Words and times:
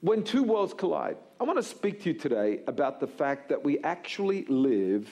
When 0.00 0.24
two 0.24 0.42
worlds 0.42 0.74
collide, 0.74 1.16
I 1.40 1.44
want 1.44 1.58
to 1.58 1.62
speak 1.62 2.02
to 2.02 2.10
you 2.10 2.18
today 2.18 2.60
about 2.66 2.98
the 2.98 3.06
fact 3.06 3.48
that 3.50 3.62
we 3.62 3.78
actually 3.80 4.44
live 4.46 5.08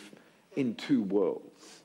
in 0.57 0.75
two 0.75 1.03
worlds. 1.03 1.81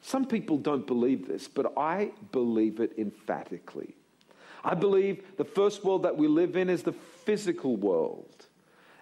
Some 0.00 0.26
people 0.26 0.58
don't 0.58 0.86
believe 0.86 1.26
this, 1.26 1.48
but 1.48 1.72
I 1.76 2.12
believe 2.30 2.78
it 2.78 2.92
emphatically. 2.98 3.96
I 4.62 4.74
believe 4.74 5.36
the 5.36 5.44
first 5.44 5.84
world 5.84 6.04
that 6.04 6.16
we 6.16 6.28
live 6.28 6.56
in 6.56 6.70
is 6.70 6.82
the 6.82 6.92
physical 6.92 7.76
world. 7.76 8.46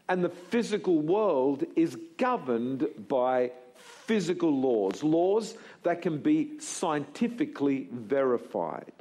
And 0.09 0.25
the 0.25 0.29
physical 0.29 0.99
world 0.99 1.65
is 1.77 1.97
governed 2.17 2.89
by 3.09 3.53
physical 4.07 4.51
laws, 4.51 5.03
laws 5.03 5.57
that 5.83 6.03
can 6.03 6.19
be 6.19 6.59
scientifically 6.59 7.89
verified. 7.93 8.93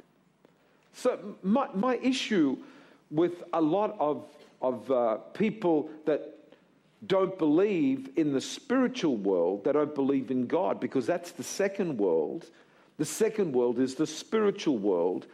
So, 0.92 1.36
my, 1.42 1.68
my 1.74 1.96
issue 1.96 2.58
with 3.10 3.42
a 3.52 3.60
lot 3.60 3.96
of, 3.98 4.24
of 4.60 4.90
uh, 4.90 5.16
people 5.32 5.90
that 6.06 6.38
don't 7.06 7.36
believe 7.38 8.10
in 8.16 8.32
the 8.32 8.40
spiritual 8.40 9.16
world, 9.16 9.64
they 9.64 9.72
don't 9.72 9.94
believe 9.94 10.30
in 10.30 10.46
God, 10.46 10.80
because 10.80 11.06
that's 11.06 11.32
the 11.32 11.42
second 11.42 11.98
world. 11.98 12.46
The 12.98 13.04
second 13.04 13.52
world 13.52 13.80
is 13.80 13.94
the 13.94 14.06
spiritual 14.06 14.78
world, 14.78 15.26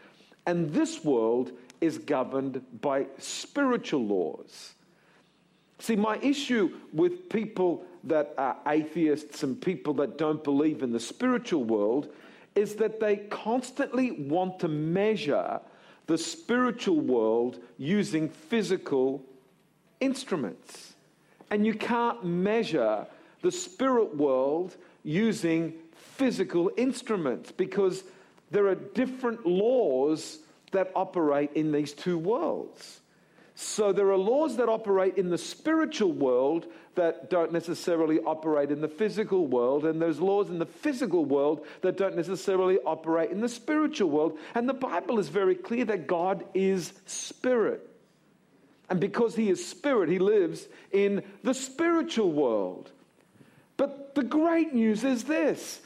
and 0.46 0.72
this 0.72 1.04
world 1.04 1.52
is 1.80 1.98
governed 1.98 2.62
by 2.80 3.06
spiritual 3.18 4.04
laws. 4.04 4.74
See, 5.78 5.97
my 5.97 6.19
issue 6.19 6.71
with 6.93 7.28
people 7.28 7.84
that 8.05 8.34
are 8.37 8.56
atheists 8.66 9.43
and 9.43 9.61
people 9.61 9.94
that 9.94 10.19
don't 10.19 10.43
believe 10.43 10.83
in 10.83 10.93
the 10.93 11.00
spiritual 11.00 11.65
world 11.65 12.09
is 12.55 12.75
that 12.77 12.99
they 12.99 13.16
constantly 13.16 14.11
want 14.12 14.59
to 14.61 14.69
measure 14.69 15.61
the 16.06 16.19
spiritual 16.19 16.99
world 16.99 17.59
using 17.77 18.28
physical 18.28 19.22
instruments. 20.00 20.94
And 21.50 21.65
you 21.65 21.75
can't 21.75 22.25
measure 22.25 23.06
the 23.43 23.53
spirit 23.53 24.16
world 24.16 24.77
using 25.05 25.75
physical 25.93 26.71
instruments 26.77 27.53
because 27.53 28.03
there 28.50 28.66
are 28.66 28.75
different 28.75 29.47
laws 29.47 30.39
that 30.72 30.91
operate 30.95 31.53
in 31.55 31.71
these 31.71 31.93
two 31.93 32.19
worlds. 32.19 33.00
So 33.60 33.91
there 33.91 34.08
are 34.12 34.16
laws 34.16 34.56
that 34.58 34.69
operate 34.69 35.19
in 35.19 35.30
the 35.30 35.36
spiritual 35.36 36.12
world 36.12 36.66
that 36.94 37.28
don't 37.28 37.52
necessarily 37.52 38.20
operate 38.20 38.70
in 38.70 38.80
the 38.80 38.86
physical 38.86 39.48
world, 39.48 39.84
and 39.84 40.00
there's 40.00 40.20
laws 40.20 40.48
in 40.48 40.60
the 40.60 40.66
physical 40.66 41.24
world 41.24 41.66
that 41.80 41.97
don't 41.97 42.14
necessarily 42.14 42.78
operate 42.86 43.32
in 43.32 43.41
the 43.41 43.48
spiritual 43.48 44.10
world. 44.10 44.38
And 44.54 44.68
the 44.68 44.74
Bible 44.74 45.18
is 45.18 45.28
very 45.28 45.56
clear 45.56 45.84
that 45.86 46.06
God 46.06 46.44
is 46.54 46.92
spirit. 47.06 47.84
And 48.88 49.00
because 49.00 49.34
he 49.34 49.50
is 49.50 49.66
spirit, 49.66 50.08
he 50.08 50.20
lives 50.20 50.68
in 50.92 51.24
the 51.42 51.52
spiritual 51.52 52.30
world. 52.30 52.92
But 53.76 54.14
the 54.14 54.22
great 54.22 54.72
news 54.72 55.02
is 55.02 55.24
this 55.24 55.80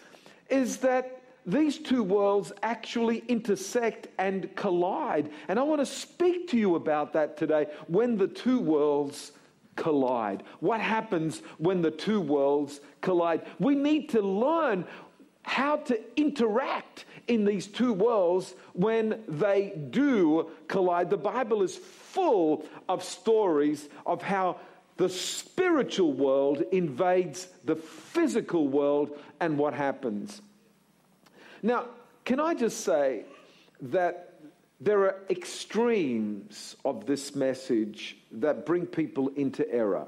is 0.50 0.76
that 0.78 1.21
these 1.44 1.78
two 1.78 2.02
worlds 2.02 2.52
actually 2.62 3.24
intersect 3.28 4.08
and 4.18 4.54
collide. 4.54 5.30
And 5.48 5.58
I 5.58 5.62
want 5.62 5.80
to 5.80 5.86
speak 5.86 6.48
to 6.50 6.58
you 6.58 6.76
about 6.76 7.12
that 7.14 7.36
today 7.36 7.66
when 7.88 8.16
the 8.16 8.28
two 8.28 8.60
worlds 8.60 9.32
collide. 9.76 10.42
What 10.60 10.80
happens 10.80 11.42
when 11.58 11.82
the 11.82 11.90
two 11.90 12.20
worlds 12.20 12.80
collide? 13.00 13.42
We 13.58 13.74
need 13.74 14.10
to 14.10 14.22
learn 14.22 14.86
how 15.42 15.76
to 15.76 16.00
interact 16.16 17.04
in 17.26 17.44
these 17.44 17.66
two 17.66 17.92
worlds 17.92 18.54
when 18.74 19.22
they 19.26 19.72
do 19.90 20.50
collide. 20.68 21.10
The 21.10 21.16
Bible 21.16 21.62
is 21.62 21.76
full 21.76 22.64
of 22.88 23.02
stories 23.02 23.88
of 24.06 24.22
how 24.22 24.58
the 24.96 25.08
spiritual 25.08 26.12
world 26.12 26.62
invades 26.70 27.48
the 27.64 27.74
physical 27.74 28.68
world 28.68 29.18
and 29.40 29.58
what 29.58 29.74
happens. 29.74 30.40
Now, 31.62 31.86
can 32.24 32.40
I 32.40 32.54
just 32.54 32.80
say 32.80 33.24
that 33.80 34.32
there 34.82 35.04
are 35.04 35.22
extremes 35.30 36.74
of 36.84 37.06
this 37.06 37.36
message 37.36 38.16
that 38.32 38.66
bring 38.66 38.84
people 38.84 39.28
into 39.36 39.70
error. 39.70 40.06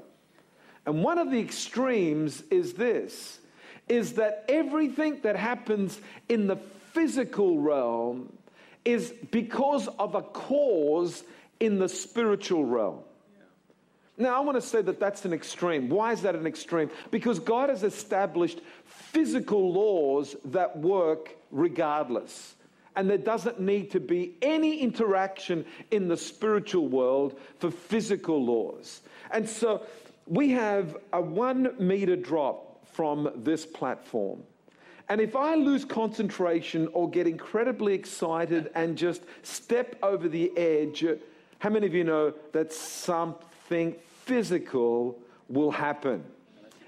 And 0.85 1.01
one 1.01 1.17
of 1.17 1.31
the 1.31 1.39
extremes 1.39 2.43
is 2.51 2.73
this 2.73 3.39
is 3.87 4.13
that 4.13 4.43
everything 4.49 5.21
that 5.21 5.35
happens 5.35 6.01
in 6.27 6.47
the 6.47 6.57
physical 6.91 7.59
realm 7.59 8.35
is 8.83 9.13
because 9.31 9.87
of 9.99 10.15
a 10.15 10.23
cause 10.23 11.23
in 11.59 11.77
the 11.79 11.87
spiritual 11.87 12.65
realm. 12.65 12.99
Now, 14.17 14.37
I 14.37 14.39
want 14.39 14.55
to 14.55 14.61
say 14.61 14.81
that 14.81 14.99
that's 14.99 15.25
an 15.25 15.33
extreme. 15.33 15.89
Why 15.89 16.13
is 16.13 16.21
that 16.21 16.35
an 16.35 16.47
extreme? 16.47 16.89
Because 17.11 17.39
God 17.39 17.69
has 17.69 17.83
established 17.83 18.61
physical 18.85 19.73
laws 19.73 20.35
that 20.45 20.77
work 20.77 21.35
regardless. 21.51 22.55
And 22.95 23.09
there 23.09 23.17
doesn't 23.17 23.59
need 23.59 23.91
to 23.91 23.99
be 23.99 24.35
any 24.41 24.79
interaction 24.79 25.65
in 25.91 26.07
the 26.07 26.15
spiritual 26.15 26.87
world 26.87 27.37
for 27.59 27.69
physical 27.69 28.43
laws. 28.43 29.01
And 29.31 29.49
so 29.49 29.85
we 30.27 30.51
have 30.51 30.95
a 31.11 31.19
one 31.19 31.75
meter 31.77 32.15
drop 32.15 32.85
from 32.93 33.29
this 33.35 33.65
platform. 33.65 34.43
And 35.09 35.19
if 35.19 35.35
I 35.35 35.55
lose 35.55 35.83
concentration 35.83 36.87
or 36.93 37.09
get 37.09 37.27
incredibly 37.27 37.93
excited 37.93 38.71
and 38.75 38.97
just 38.97 39.23
step 39.43 39.97
over 40.01 40.29
the 40.29 40.57
edge, 40.57 41.05
how 41.59 41.69
many 41.69 41.85
of 41.85 41.93
you 41.93 42.05
know 42.05 42.33
that 42.53 42.71
something 42.71 43.45
physical 44.25 45.19
will 45.49 45.71
happen? 45.71 46.23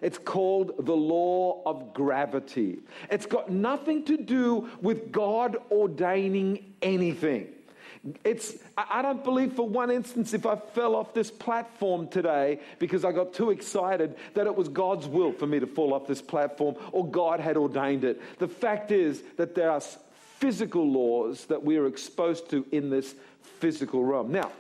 It's 0.02 0.18
called 0.18 0.86
the 0.86 0.96
law 0.96 1.62
of 1.66 1.94
gravity. 1.94 2.80
It's 3.10 3.26
got 3.26 3.50
nothing 3.50 4.04
to 4.06 4.18
do 4.18 4.70
with 4.82 5.12
God 5.12 5.58
ordaining 5.72 6.74
anything. 6.82 7.48
It's, 8.24 8.56
I 8.78 9.02
don't 9.02 9.24
believe 9.24 9.54
for 9.54 9.68
one 9.68 9.90
instance 9.90 10.34
if 10.34 10.46
I 10.46 10.56
fell 10.56 10.96
off 10.96 11.14
this 11.14 11.32
platform 11.32 12.08
today 12.08 12.60
because 12.80 13.04
I 13.04 13.12
got 13.12 13.34
too 13.34 13.50
excited 13.50 14.16
that 14.34 14.46
it 14.46 14.56
was 14.56 14.70
God's 14.70 15.08
will 15.08 15.34
for 15.34 15.48
me 15.48 15.60
to 15.60 15.68
fall 15.68 15.94
off 15.94 16.08
this 16.08 16.22
platform 16.22 16.76
or 16.92 17.10
God 17.10 17.40
had 17.40 17.58
ordained 17.58 18.04
it. 18.04 18.22
The 18.40 18.48
fact 18.48 18.92
is 18.92 19.24
that 19.38 19.56
there 19.56 19.72
are 19.72 19.82
physical 20.38 20.90
laws 20.90 21.46
that 21.46 21.64
we 21.64 21.78
are 21.78 21.88
exposed 21.88 22.50
to 22.52 22.66
in 22.72 22.90
this 22.90 23.16
physical 23.42 24.04
realm. 24.04 24.32
Now, 24.32 24.52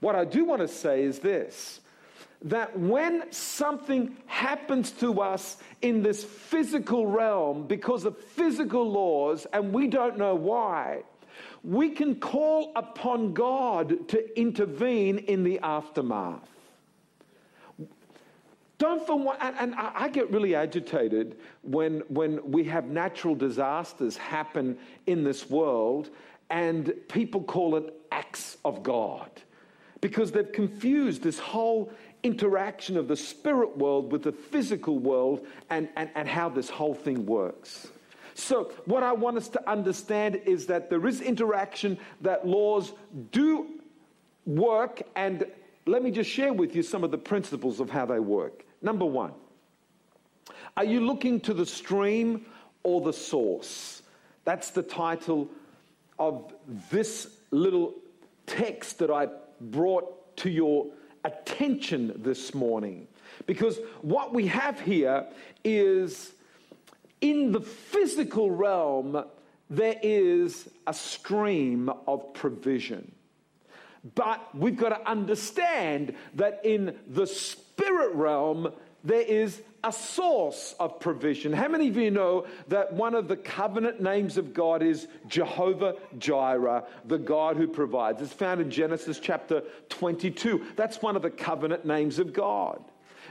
what 0.00 0.14
I 0.14 0.24
do 0.24 0.44
want 0.44 0.62
to 0.62 0.68
say 0.68 1.02
is 1.02 1.18
this 1.18 1.80
that 2.42 2.78
when 2.78 3.32
something 3.32 4.14
happens 4.26 4.90
to 4.92 5.20
us 5.20 5.56
in 5.80 6.02
this 6.02 6.22
physical 6.22 7.06
realm 7.06 7.66
because 7.66 8.04
of 8.04 8.16
physical 8.18 8.88
laws 8.90 9.46
and 9.52 9.72
we 9.72 9.86
don't 9.86 10.18
know 10.18 10.34
why, 10.34 11.02
we 11.64 11.90
can 11.90 12.14
call 12.14 12.72
upon 12.76 13.32
God 13.32 14.08
to 14.08 14.38
intervene 14.38 15.18
in 15.18 15.44
the 15.44 15.58
aftermath. 15.60 16.48
Don't 18.78 19.04
for 19.06 19.18
one, 19.18 19.38
and, 19.40 19.56
and 19.58 19.74
I 19.74 20.08
get 20.08 20.30
really 20.30 20.54
agitated 20.54 21.38
when, 21.62 22.00
when 22.08 22.50
we 22.50 22.64
have 22.64 22.84
natural 22.84 23.34
disasters 23.34 24.18
happen 24.18 24.76
in 25.06 25.24
this 25.24 25.48
world 25.48 26.10
and 26.50 26.92
people 27.08 27.42
call 27.42 27.76
it 27.76 27.94
acts 28.12 28.58
of 28.64 28.82
God 28.82 29.30
because 30.06 30.30
they've 30.30 30.52
confused 30.52 31.20
this 31.20 31.36
whole 31.36 31.90
interaction 32.22 32.96
of 32.96 33.08
the 33.08 33.16
spirit 33.16 33.76
world 33.76 34.12
with 34.12 34.22
the 34.22 34.30
physical 34.30 35.00
world 35.00 35.44
and, 35.68 35.88
and, 35.96 36.08
and 36.14 36.28
how 36.28 36.48
this 36.48 36.70
whole 36.70 36.94
thing 36.94 37.26
works. 37.26 37.88
So, 38.34 38.70
what 38.84 39.02
I 39.02 39.10
want 39.10 39.36
us 39.36 39.48
to 39.48 39.68
understand 39.68 40.36
is 40.46 40.66
that 40.66 40.90
there 40.90 41.04
is 41.08 41.20
interaction, 41.20 41.98
that 42.20 42.46
laws 42.46 42.92
do 43.32 43.80
work, 44.44 45.02
and 45.16 45.44
let 45.86 46.04
me 46.04 46.12
just 46.12 46.30
share 46.30 46.52
with 46.52 46.76
you 46.76 46.84
some 46.84 47.02
of 47.02 47.10
the 47.10 47.18
principles 47.18 47.80
of 47.80 47.90
how 47.90 48.06
they 48.06 48.20
work. 48.20 48.64
Number 48.82 49.06
one, 49.06 49.32
are 50.76 50.84
you 50.84 51.00
looking 51.00 51.40
to 51.40 51.52
the 51.52 51.66
stream 51.66 52.46
or 52.84 53.00
the 53.00 53.12
source? 53.12 54.02
That's 54.44 54.70
the 54.70 54.84
title 54.84 55.48
of 56.16 56.54
this 56.92 57.28
little 57.50 57.94
text 58.46 59.00
that 59.00 59.10
I 59.10 59.26
brought 59.60 60.36
to 60.38 60.50
your 60.50 60.86
attention 61.24 62.12
this 62.16 62.54
morning. 62.54 63.08
Because 63.46 63.78
what 64.02 64.32
we 64.32 64.46
have 64.46 64.80
here 64.80 65.26
is 65.64 66.32
in 67.20 67.52
the 67.52 67.60
physical 67.60 68.50
realm, 68.50 69.24
there 69.68 69.96
is 70.02 70.68
a 70.86 70.94
stream 70.94 71.90
of 72.06 72.32
provision. 72.34 73.12
But 74.14 74.54
we've 74.54 74.76
got 74.76 74.90
to 74.90 75.10
understand 75.10 76.14
that 76.34 76.60
in 76.64 76.96
the 77.08 77.26
spirit 77.26 78.14
realm, 78.14 78.72
there 79.06 79.20
is 79.20 79.62
a 79.84 79.92
source 79.92 80.74
of 80.80 80.98
provision. 80.98 81.52
How 81.52 81.68
many 81.68 81.88
of 81.88 81.96
you 81.96 82.10
know 82.10 82.46
that 82.68 82.92
one 82.92 83.14
of 83.14 83.28
the 83.28 83.36
covenant 83.36 84.00
names 84.00 84.36
of 84.36 84.52
God 84.52 84.82
is 84.82 85.06
Jehovah 85.28 85.94
Jireh, 86.18 86.84
the 87.04 87.18
God 87.18 87.56
who 87.56 87.68
provides? 87.68 88.20
It's 88.20 88.32
found 88.32 88.60
in 88.60 88.68
Genesis 88.68 89.20
chapter 89.20 89.62
22. 89.90 90.66
That's 90.74 91.00
one 91.00 91.14
of 91.14 91.22
the 91.22 91.30
covenant 91.30 91.84
names 91.84 92.18
of 92.18 92.32
God. 92.32 92.82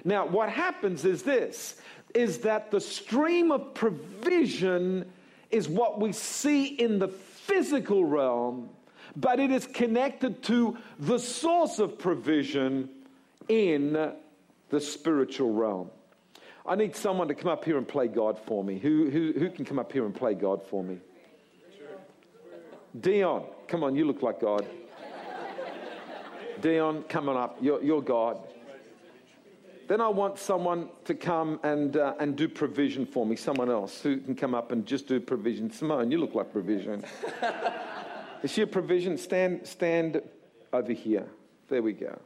Now, 0.06 0.26
what 0.26 0.50
happens 0.50 1.04
is 1.04 1.24
this 1.24 1.76
is 2.14 2.40
that 2.40 2.72
the 2.72 2.80
stream 2.80 3.52
of 3.52 3.74
provision 3.74 5.12
is 5.52 5.68
what 5.68 6.00
we 6.00 6.14
see 6.14 6.68
in 6.68 7.00
the 7.00 7.10
physical 7.10 8.06
realm, 8.06 8.70
but 9.18 9.42
it 9.42 9.52
is 9.52 9.68
connected 9.68 10.42
to 10.44 10.78
the 10.98 11.20
source 11.20 11.80
of 11.80 12.00
provision 12.00 12.90
in 13.50 14.14
the 14.70 14.80
spiritual 14.80 15.52
realm. 15.52 15.90
I 16.66 16.76
need 16.76 16.96
someone 16.96 17.28
to 17.28 17.36
come 17.36 17.52
up 17.52 17.64
here 17.64 17.78
and 17.78 17.88
play 17.88 18.08
God 18.08 18.40
for 18.40 18.64
me. 18.64 18.80
Who, 18.80 19.10
who, 19.10 19.34
who 19.38 19.50
can 19.52 19.66
come 19.66 19.78
up 19.78 19.92
here 19.92 20.06
and 20.06 20.16
play 20.16 20.34
God 20.34 20.66
for 20.66 20.84
me? 20.84 20.98
Dion, 23.00 23.44
come 23.68 23.84
on, 23.84 23.96
you 23.96 24.06
look 24.06 24.22
like 24.22 24.40
God. 24.40 24.66
Dion, 26.62 27.04
come 27.10 27.30
on 27.30 27.38
up. 27.38 27.58
You're, 27.62 27.84
you're 27.84 28.02
God. 28.02 28.40
Then 29.88 30.02
I 30.02 30.08
want 30.08 30.40
someone 30.40 30.90
to 31.04 31.14
come 31.14 31.60
and, 31.62 31.98
uh, 31.98 32.16
and 32.20 32.36
do 32.36 32.48
provision 32.48 33.06
for 33.06 33.24
me, 33.26 33.36
someone 33.36 33.70
else 33.70 34.02
who 34.02 34.18
can 34.18 34.34
come 34.36 34.56
up 34.56 34.72
and 34.72 34.86
just 34.86 35.08
do 35.08 35.20
provision. 35.20 35.70
Simone, 35.72 36.10
you 36.10 36.18
look 36.18 36.34
like 36.34 36.52
provision. 36.52 37.04
Is 38.42 38.52
she 38.52 38.64
a 38.64 38.68
provision? 38.68 39.18
Stand, 39.18 39.68
stand 39.68 40.22
over 40.74 40.92
here. 40.92 41.28
There 41.68 41.84
we 41.84 41.94
go. 41.94 42.20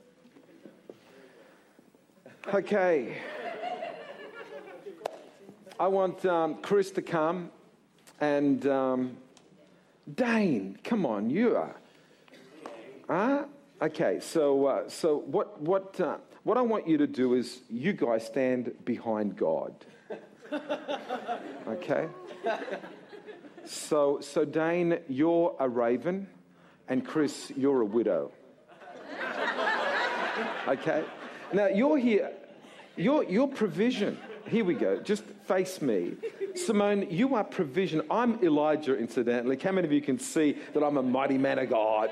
Okay. 2.51 3.15
I 5.79 5.87
want 5.87 6.25
um, 6.25 6.55
Chris 6.63 6.89
to 6.91 7.01
come 7.03 7.51
and 8.19 8.65
um, 8.65 9.17
Dane, 10.15 10.79
come 10.83 11.05
on, 11.05 11.29
you 11.29 11.55
are. 11.55 11.75
Huh? 13.07 13.43
Okay, 13.83 14.19
so, 14.19 14.65
uh, 14.65 14.89
so 14.89 15.17
what, 15.27 15.61
what, 15.61 15.99
uh, 16.01 16.17
what 16.41 16.57
I 16.57 16.61
want 16.61 16.87
you 16.87 16.97
to 16.97 17.05
do 17.05 17.35
is 17.35 17.61
you 17.69 17.93
guys 17.93 18.25
stand 18.25 18.73
behind 18.83 19.37
God. 19.37 19.85
Okay? 21.67 22.07
So, 23.63 24.21
so 24.21 24.43
Dane, 24.43 24.99
you're 25.07 25.55
a 25.59 25.69
raven, 25.69 26.27
and 26.87 27.05
Chris, 27.05 27.51
you're 27.55 27.81
a 27.81 27.85
widow. 27.85 28.31
Okay? 30.67 31.03
Now, 31.51 31.67
you're 31.67 31.97
here, 31.97 32.31
your, 32.99 33.23
your 33.23 33.47
provision. 33.47 34.19
Here 34.47 34.65
we 34.65 34.73
go. 34.73 34.99
Just 34.99 35.23
face 35.45 35.81
me. 35.81 36.13
Simone, 36.55 37.09
you 37.09 37.35
are 37.35 37.43
provision. 37.43 38.01
I'm 38.11 38.43
Elijah, 38.43 38.97
incidentally. 38.97 39.57
How 39.57 39.71
many 39.71 39.87
of 39.87 39.93
you 39.93 40.01
can 40.01 40.19
see 40.19 40.57
that 40.73 40.83
I'm 40.83 40.97
a 40.97 41.03
mighty 41.03 41.37
man 41.37 41.59
of 41.59 41.69
God? 41.69 42.11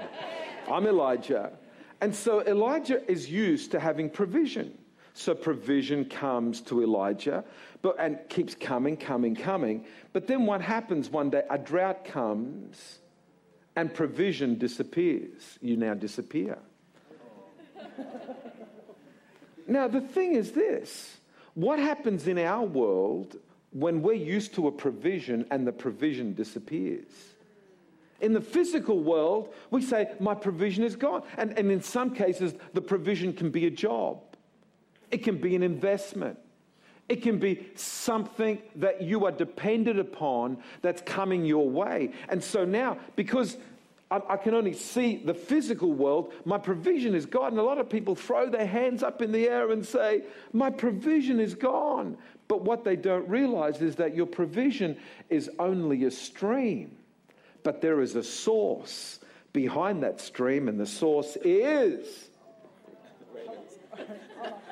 I'm 0.72 0.88
Elijah. 0.88 1.52
And 2.00 2.16
so 2.16 2.42
Elijah 2.42 3.10
is 3.12 3.30
used 3.30 3.72
to 3.72 3.80
having 3.80 4.10
provision. 4.10 4.78
So 5.14 5.34
provision 5.34 6.06
comes 6.06 6.62
to 6.62 6.84
Elijah 6.84 7.44
but, 7.82 7.96
and 8.00 8.20
keeps 8.30 8.56
coming, 8.56 8.96
coming, 8.96 9.36
coming. 9.36 9.86
But 10.14 10.28
then 10.28 10.46
what 10.46 10.62
happens 10.62 11.10
one 11.10 11.32
day? 11.32 11.44
A 11.50 11.58
drought 11.58 12.06
comes 12.06 13.00
and 13.76 13.94
provision 13.94 14.58
disappears. 14.58 15.58
You 15.60 15.76
now 15.76 15.96
disappear. 15.96 16.60
Now, 19.68 19.88
the 19.88 20.02
thing 20.02 20.34
is 20.34 20.52
this 20.52 21.18
what 21.54 21.80
happens 21.80 22.28
in 22.28 22.38
our 22.38 22.64
world 22.64 23.36
when 23.72 24.02
we're 24.02 24.14
used 24.14 24.54
to 24.56 24.68
a 24.68 24.72
provision 24.72 25.46
and 25.52 25.66
the 25.66 25.72
provision 25.72 26.34
disappears? 26.34 27.12
In 28.22 28.34
the 28.34 28.42
physical 28.42 29.00
world, 29.00 29.54
we 29.70 29.82
say, 29.82 30.12
My 30.20 30.34
provision 30.34 30.84
is 30.84 30.96
gone. 30.96 31.24
And, 31.38 31.58
and 31.58 31.72
in 31.72 31.82
some 31.82 32.14
cases, 32.14 32.54
the 32.74 32.82
provision 32.82 33.34
can 33.34 33.50
be 33.50 33.66
a 33.66 33.72
job, 33.72 34.22
it 35.12 35.20
can 35.24 35.38
be 35.38 35.56
an 35.56 35.64
investment, 35.64 36.40
it 37.10 37.22
can 37.22 37.40
be 37.40 37.68
something 37.76 38.62
that 38.76 39.02
you 39.02 39.26
are 39.26 39.32
dependent 39.32 40.00
upon 40.00 40.58
that's 40.82 41.02
coming 41.02 41.46
your 41.46 41.70
way. 41.70 42.12
And 42.30 42.44
so 42.44 42.66
now, 42.66 42.98
because 43.16 43.58
I, 44.10 44.22
I 44.30 44.38
can 44.38 44.54
only 44.54 44.74
see 44.74 45.18
the 45.18 45.34
physical 45.34 45.92
world, 45.92 46.34
my 46.46 46.58
provision 46.58 47.16
is 47.16 47.26
gone. 47.26 47.52
And 47.52 47.60
a 47.60 47.64
lot 47.64 47.78
of 47.78 47.90
people 47.90 48.16
throw 48.16 48.50
their 48.50 48.68
hands 48.68 49.04
up 49.04 49.22
in 49.22 49.32
the 49.32 49.48
air 49.48 49.72
and 49.72 49.86
say, 49.86 50.24
My 50.54 50.70
provision 50.70 51.40
is 51.40 51.56
gone. 51.56 52.18
But 52.48 52.62
what 52.62 52.86
they 52.86 52.96
don't 52.96 53.28
realize 53.28 53.82
is 53.82 53.98
that 53.98 54.16
your 54.16 54.26
provision 54.26 54.98
is 55.30 55.50
only 55.60 56.06
a 56.06 56.12
stream 56.12 56.98
but 57.68 57.82
there 57.82 58.00
is 58.00 58.16
a 58.16 58.24
source 58.24 59.20
behind 59.52 60.02
that 60.02 60.22
stream, 60.22 60.70
and 60.70 60.80
the 60.80 60.86
source 60.86 61.38
is. 61.44 62.30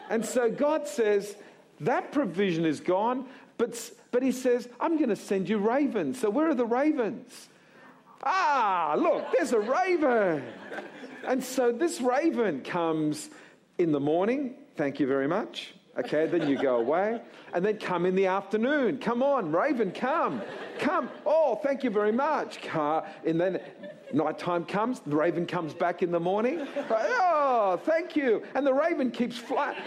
And 0.09 0.25
so 0.25 0.49
God 0.49 0.87
says, 0.87 1.35
that 1.81 2.13
provision 2.13 2.63
is 2.63 2.79
gone, 2.79 3.25
but, 3.57 3.91
but 4.11 4.23
He 4.23 4.31
says, 4.31 4.69
I'm 4.79 4.95
going 4.95 5.09
to 5.09 5.17
send 5.17 5.49
you 5.49 5.57
ravens. 5.57 6.21
So 6.21 6.29
where 6.29 6.47
are 6.47 6.55
the 6.55 6.65
ravens? 6.65 7.49
Ah, 8.25 8.95
look, 8.97 9.25
there's 9.33 9.53
a 9.53 9.59
raven. 9.59 10.43
And 11.27 11.43
so 11.43 11.71
this 11.71 12.01
raven 12.01 12.61
comes 12.61 13.29
in 13.77 13.91
the 13.91 13.99
morning. 13.99 14.55
Thank 14.75 14.99
you 14.99 15.07
very 15.07 15.27
much. 15.27 15.73
Okay, 15.97 16.27
then 16.27 16.49
you 16.49 16.61
go 16.61 16.75
away. 16.77 17.21
And 17.53 17.63
then 17.63 17.77
come 17.77 18.05
in 18.05 18.15
the 18.15 18.25
afternoon. 18.25 18.97
Come 18.97 19.23
on, 19.23 19.51
Raven, 19.53 19.91
come. 19.91 20.41
Come. 20.77 21.09
Oh, 21.25 21.55
thank 21.63 21.85
you 21.85 21.89
very 21.89 22.11
much. 22.11 22.59
And 23.25 23.39
then 23.39 23.61
nighttime 24.11 24.65
comes, 24.65 24.99
the 24.99 25.15
Raven 25.15 25.45
comes 25.45 25.73
back 25.73 26.03
in 26.03 26.11
the 26.11 26.19
morning. 26.19 26.67
Oh, 26.89 27.79
thank 27.85 28.15
you. 28.17 28.43
And 28.55 28.67
the 28.67 28.73
raven 28.73 29.09
keeps 29.09 29.37
flying. 29.37 29.77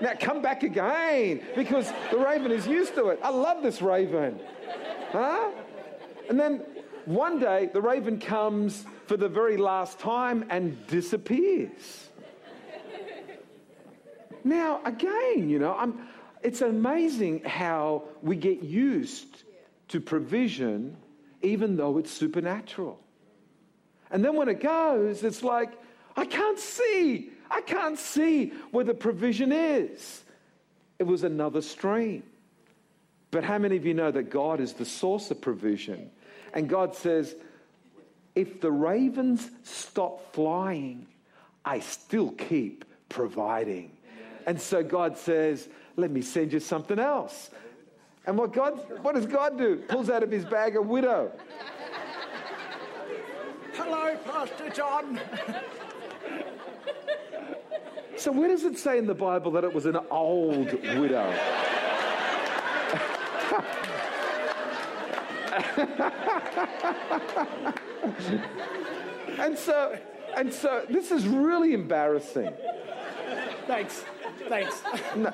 Now 0.00 0.14
come 0.18 0.40
back 0.40 0.62
again 0.62 1.42
because 1.54 1.92
the 2.10 2.18
raven 2.18 2.50
is 2.50 2.66
used 2.66 2.94
to 2.94 3.08
it. 3.08 3.20
I 3.22 3.28
love 3.28 3.62
this 3.62 3.82
raven. 3.82 4.40
Huh? 5.12 5.50
And 6.30 6.40
then 6.40 6.62
one 7.08 7.38
day 7.40 7.70
the 7.72 7.80
raven 7.80 8.20
comes 8.20 8.84
for 9.06 9.16
the 9.16 9.28
very 9.28 9.56
last 9.56 9.98
time 9.98 10.44
and 10.50 10.86
disappears. 10.86 12.08
Now, 14.44 14.80
again, 14.84 15.48
you 15.48 15.58
know, 15.58 15.74
I'm, 15.74 16.06
it's 16.42 16.60
amazing 16.60 17.44
how 17.44 18.04
we 18.22 18.36
get 18.36 18.62
used 18.62 19.42
to 19.88 20.00
provision 20.00 20.96
even 21.42 21.76
though 21.76 21.98
it's 21.98 22.10
supernatural. 22.10 22.98
And 24.10 24.24
then 24.24 24.34
when 24.36 24.48
it 24.48 24.60
goes, 24.60 25.22
it's 25.22 25.42
like, 25.42 25.70
I 26.16 26.24
can't 26.24 26.58
see. 26.58 27.30
I 27.50 27.60
can't 27.60 27.98
see 27.98 28.52
where 28.70 28.84
the 28.84 28.94
provision 28.94 29.52
is. 29.52 30.24
It 30.98 31.04
was 31.04 31.24
another 31.24 31.62
stream. 31.62 32.22
But 33.30 33.44
how 33.44 33.58
many 33.58 33.76
of 33.76 33.86
you 33.86 33.94
know 33.94 34.10
that 34.10 34.30
God 34.30 34.60
is 34.60 34.72
the 34.72 34.84
source 34.84 35.30
of 35.30 35.40
provision? 35.40 36.10
And 36.54 36.68
God 36.68 36.94
says, 36.94 37.34
if 38.34 38.60
the 38.60 38.70
ravens 38.70 39.50
stop 39.64 40.32
flying, 40.32 41.06
I 41.64 41.80
still 41.80 42.30
keep 42.30 42.84
providing. 43.08 43.90
And 44.46 44.60
so 44.60 44.82
God 44.82 45.18
says, 45.18 45.68
let 45.96 46.10
me 46.10 46.22
send 46.22 46.52
you 46.52 46.60
something 46.60 46.98
else. 46.98 47.50
And 48.26 48.38
what 48.38 48.52
God, 48.52 48.80
what 49.02 49.14
does 49.14 49.26
God 49.26 49.58
do? 49.58 49.76
Pulls 49.88 50.10
out 50.10 50.22
of 50.22 50.30
his 50.30 50.44
bag 50.44 50.76
a 50.76 50.82
widow. 50.82 51.32
Hello, 53.74 54.16
Pastor 54.24 54.70
John. 54.70 55.20
So 58.16 58.32
where 58.32 58.48
does 58.48 58.64
it 58.64 58.78
say 58.78 58.98
in 58.98 59.06
the 59.06 59.14
Bible 59.14 59.50
that 59.52 59.64
it 59.64 59.72
was 59.72 59.86
an 59.86 59.98
old 60.10 60.72
widow? 60.72 61.34
and 69.38 69.58
so, 69.58 69.98
and 70.36 70.52
so 70.52 70.84
this 70.88 71.10
is 71.10 71.26
really 71.26 71.74
embarrassing. 71.74 72.52
Thanks. 73.66 74.04
Thanks. 74.48 74.82
No, 75.16 75.32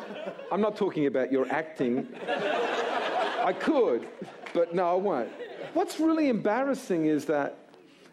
I'm 0.51 0.61
not 0.61 0.77
talking 0.77 1.07
about 1.07 1.31
your 1.31 1.47
acting. 1.51 2.09
I 3.45 3.53
could, 3.53 4.09
but 4.55 4.75
no, 4.75 4.93
I 4.93 4.95
won't. 4.95 5.29
What's 5.75 6.01
really 6.01 6.29
embarrassing 6.29 7.07
is 7.07 7.27
that, 7.27 7.57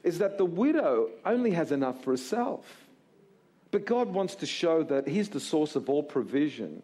is 0.03 0.19
that 0.19 0.37
the 0.37 0.45
widow 0.45 1.09
only 1.25 1.51
has 1.51 1.71
enough 1.71 2.03
for 2.03 2.11
herself. 2.11 2.65
But 3.71 3.85
God 3.85 4.09
wants 4.09 4.35
to 4.35 4.45
show 4.45 4.83
that 4.83 5.07
He's 5.07 5.29
the 5.29 5.39
source 5.39 5.75
of 5.75 5.89
all 5.89 6.03
provision, 6.03 6.83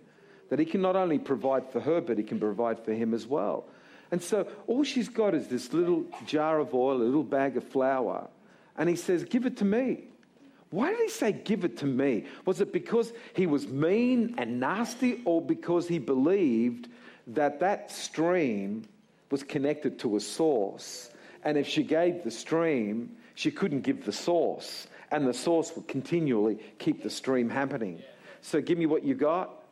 that 0.49 0.59
He 0.59 0.65
can 0.65 0.81
not 0.81 0.95
only 0.95 1.19
provide 1.19 1.69
for 1.71 1.81
her, 1.81 1.99
but 1.99 2.17
He 2.17 2.23
can 2.23 2.39
provide 2.39 2.83
for 2.85 2.93
him 2.93 3.13
as 3.13 3.27
well. 3.27 3.65
And 4.11 4.21
so 4.21 4.47
all 4.67 4.83
she's 4.83 5.09
got 5.09 5.33
is 5.33 5.47
this 5.47 5.73
little 5.73 6.05
jar 6.25 6.59
of 6.59 6.73
oil, 6.73 6.97
a 6.97 7.03
little 7.03 7.23
bag 7.23 7.57
of 7.57 7.63
flour, 7.63 8.27
and 8.77 8.87
He 8.89 8.95
says, 8.95 9.23
Give 9.23 9.45
it 9.45 9.57
to 9.57 9.65
me. 9.65 10.03
Why 10.69 10.91
did 10.91 10.99
he 10.99 11.09
say, 11.09 11.31
Give 11.31 11.63
it 11.63 11.77
to 11.77 11.85
me? 11.85 12.25
Was 12.45 12.61
it 12.61 12.73
because 12.73 13.13
he 13.33 13.47
was 13.47 13.67
mean 13.67 14.35
and 14.37 14.59
nasty, 14.59 15.21
or 15.25 15.41
because 15.41 15.87
he 15.87 15.99
believed 15.99 16.89
that 17.27 17.59
that 17.59 17.91
stream 17.91 18.83
was 19.31 19.43
connected 19.43 19.99
to 19.99 20.15
a 20.15 20.19
source? 20.19 21.09
And 21.43 21.57
if 21.57 21.67
she 21.67 21.83
gave 21.83 22.23
the 22.23 22.31
stream, 22.31 23.15
she 23.35 23.51
couldn't 23.51 23.81
give 23.81 24.05
the 24.05 24.11
source, 24.11 24.87
and 25.11 25.27
the 25.27 25.33
source 25.33 25.73
would 25.75 25.87
continually 25.87 26.59
keep 26.79 27.03
the 27.03 27.09
stream 27.09 27.49
happening. 27.49 28.01
So, 28.41 28.61
give 28.61 28.77
me 28.77 28.85
what 28.85 29.03
you 29.03 29.15
got. 29.15 29.63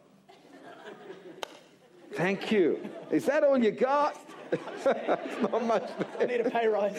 Thank 2.13 2.49
you. 2.49 2.79
Is 3.11 3.25
that 3.25 3.43
all 3.43 3.57
you 3.57 3.71
got? 3.71 4.15
It's 4.51 5.41
not 5.41 5.63
much. 5.65 5.89
I 6.19 6.25
need 6.25 6.41
a 6.41 6.49
pay 6.49 6.67
rise. 6.67 6.93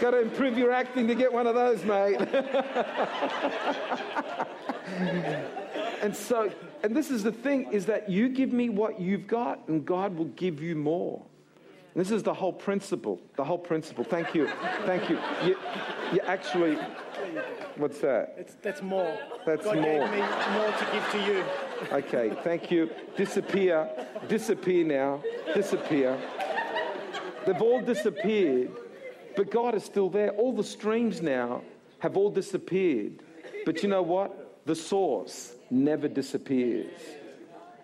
Got 0.00 0.10
to 0.10 0.20
improve 0.20 0.58
your 0.58 0.72
acting 0.72 1.06
to 1.06 1.14
get 1.14 1.32
one 1.32 1.46
of 1.46 1.54
those, 1.54 1.84
mate. 1.84 2.20
and 6.02 6.14
so, 6.14 6.50
and 6.82 6.94
this 6.94 7.10
is 7.10 7.22
the 7.22 7.32
thing 7.32 7.72
is 7.72 7.86
that 7.86 8.10
you 8.10 8.28
give 8.28 8.52
me 8.52 8.68
what 8.68 9.00
you've 9.00 9.26
got, 9.26 9.66
and 9.68 9.86
God 9.86 10.16
will 10.16 10.26
give 10.26 10.60
you 10.60 10.74
more. 10.74 11.22
And 11.94 12.04
this 12.04 12.10
is 12.10 12.22
the 12.22 12.34
whole 12.34 12.52
principle. 12.52 13.20
The 13.36 13.44
whole 13.44 13.58
principle. 13.58 14.02
Thank 14.04 14.34
you. 14.34 14.48
Thank 14.84 15.08
you. 15.08 15.18
You, 15.44 15.56
you 16.12 16.20
actually, 16.26 16.76
what's 17.76 18.00
that? 18.00 18.34
It's, 18.36 18.56
that's 18.62 18.82
more. 18.82 19.18
That's 19.46 19.64
God 19.64 19.76
more. 19.76 20.08
gave 20.08 20.10
me 20.10 20.18
more 20.18 20.72
to 20.72 20.88
give 20.92 21.10
to 21.12 21.18
you. 21.26 21.44
Okay, 21.92 22.36
thank 22.42 22.70
you. 22.70 22.90
Disappear. 23.16 23.88
Disappear 24.28 24.84
now. 24.84 25.22
Disappear. 25.54 26.18
They've 27.46 27.60
all 27.60 27.82
disappeared, 27.82 28.70
but 29.36 29.50
God 29.50 29.74
is 29.74 29.84
still 29.84 30.08
there. 30.08 30.30
All 30.30 30.52
the 30.54 30.64
streams 30.64 31.20
now 31.20 31.62
have 31.98 32.16
all 32.16 32.30
disappeared. 32.30 33.20
But 33.66 33.82
you 33.82 33.88
know 33.88 34.02
what? 34.02 34.64
The 34.66 34.74
source 34.74 35.54
never 35.70 36.08
disappears. 36.08 36.92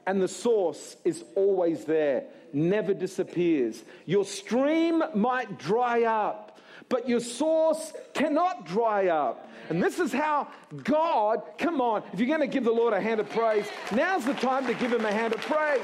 And 0.06 0.20
the 0.20 0.28
source 0.28 0.96
is 1.04 1.24
always 1.34 1.84
there, 1.84 2.24
never 2.52 2.94
disappears. 2.94 3.84
Your 4.06 4.24
stream 4.24 5.02
might 5.14 5.58
dry 5.58 6.04
up, 6.04 6.49
but 6.90 7.08
your 7.08 7.20
source 7.20 7.94
cannot 8.12 8.66
dry 8.66 9.06
up. 9.06 9.48
And 9.70 9.82
this 9.82 9.98
is 9.98 10.12
how 10.12 10.48
God, 10.82 11.42
come 11.56 11.80
on, 11.80 12.02
if 12.12 12.18
you're 12.18 12.28
going 12.28 12.40
to 12.40 12.46
give 12.46 12.64
the 12.64 12.72
Lord 12.72 12.92
a 12.92 13.00
hand 13.00 13.20
of 13.20 13.30
praise, 13.30 13.64
now's 13.92 14.26
the 14.26 14.34
time 14.34 14.66
to 14.66 14.74
give 14.74 14.92
him 14.92 15.06
a 15.06 15.12
hand 15.12 15.32
of 15.32 15.40
praise. 15.40 15.80